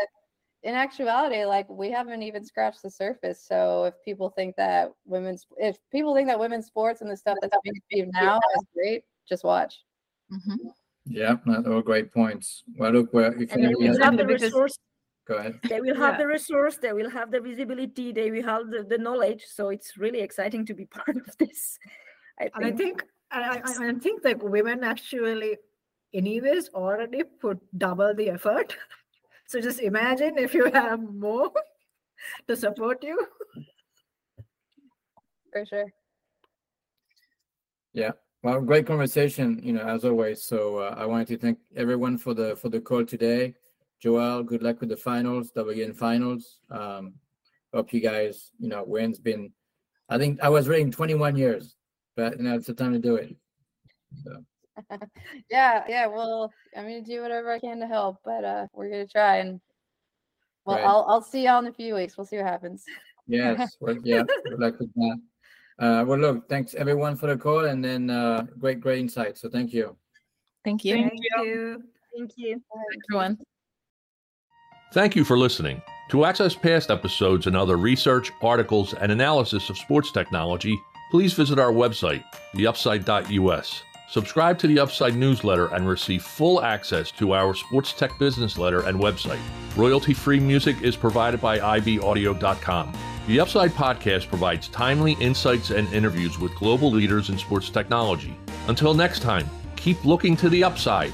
[0.66, 3.39] In actuality, like we haven't even scratched the surface.
[3.47, 7.38] So if people think that women's if people think that women's sports and the stuff
[7.39, 9.84] that's being achieved now is great, just watch.
[10.34, 10.70] Mm-hmm.
[11.05, 12.63] Yeah, those are great points.
[12.80, 14.80] Well, look, well, if and they will have the resource.
[15.28, 15.59] Go ahead.
[15.70, 16.18] They will have yeah.
[16.18, 16.78] the resource.
[16.78, 18.11] They will have the visibility.
[18.11, 19.43] They will have the, the knowledge.
[19.47, 21.78] So it's really exciting to be part of this.
[22.39, 22.55] I think.
[22.55, 25.57] I think I, I, I think that women actually,
[26.13, 28.76] anyways, already put double the effort.
[29.48, 31.52] So just imagine if you have more
[32.48, 33.28] to support you.
[35.52, 35.93] For sure.
[37.93, 38.12] Yeah.
[38.43, 40.43] Well, great conversation, you know, as always.
[40.43, 43.56] So uh, I wanted to thank everyone for the for the call today.
[44.04, 46.60] Joelle, good luck with the finals, WN finals.
[46.70, 47.14] Um,
[47.74, 49.52] hope you guys, you know, wins been.
[50.10, 51.76] I think I was reading 21 years,
[52.16, 53.36] but you know, it's the time to do it.
[54.24, 54.43] So.
[55.49, 56.07] yeah, yeah.
[56.07, 59.59] Well, I'm gonna do whatever I can to help, but uh, we're gonna try and.
[60.65, 60.86] Well, right.
[60.86, 62.17] I'll I'll see y'all in a few weeks.
[62.17, 62.84] We'll see what happens.
[63.28, 63.78] Yes.
[63.82, 64.23] Well, yeah.
[64.23, 65.19] Good luck with that.
[65.78, 69.38] Uh, well, look, thanks everyone for the call and then uh, great, great insight.
[69.38, 69.95] So thank you.
[70.63, 70.95] Thank you.
[70.95, 71.84] Thank you.
[72.15, 72.61] Thank you.
[73.09, 73.38] Everyone.
[74.93, 75.82] Thank you for listening.
[76.09, 80.80] To access past episodes and other research, articles, and analysis of sports technology,
[81.11, 82.23] please visit our website,
[82.53, 83.82] theupside.us.
[84.08, 88.86] Subscribe to the Upside newsletter and receive full access to our sports tech business letter
[88.86, 89.39] and website.
[89.76, 92.93] Royalty free music is provided by ibaudio.com.
[93.28, 98.38] The Upside podcast provides timely insights and interviews with global leaders in sports technology.
[98.68, 101.12] Until next time, keep looking to the upside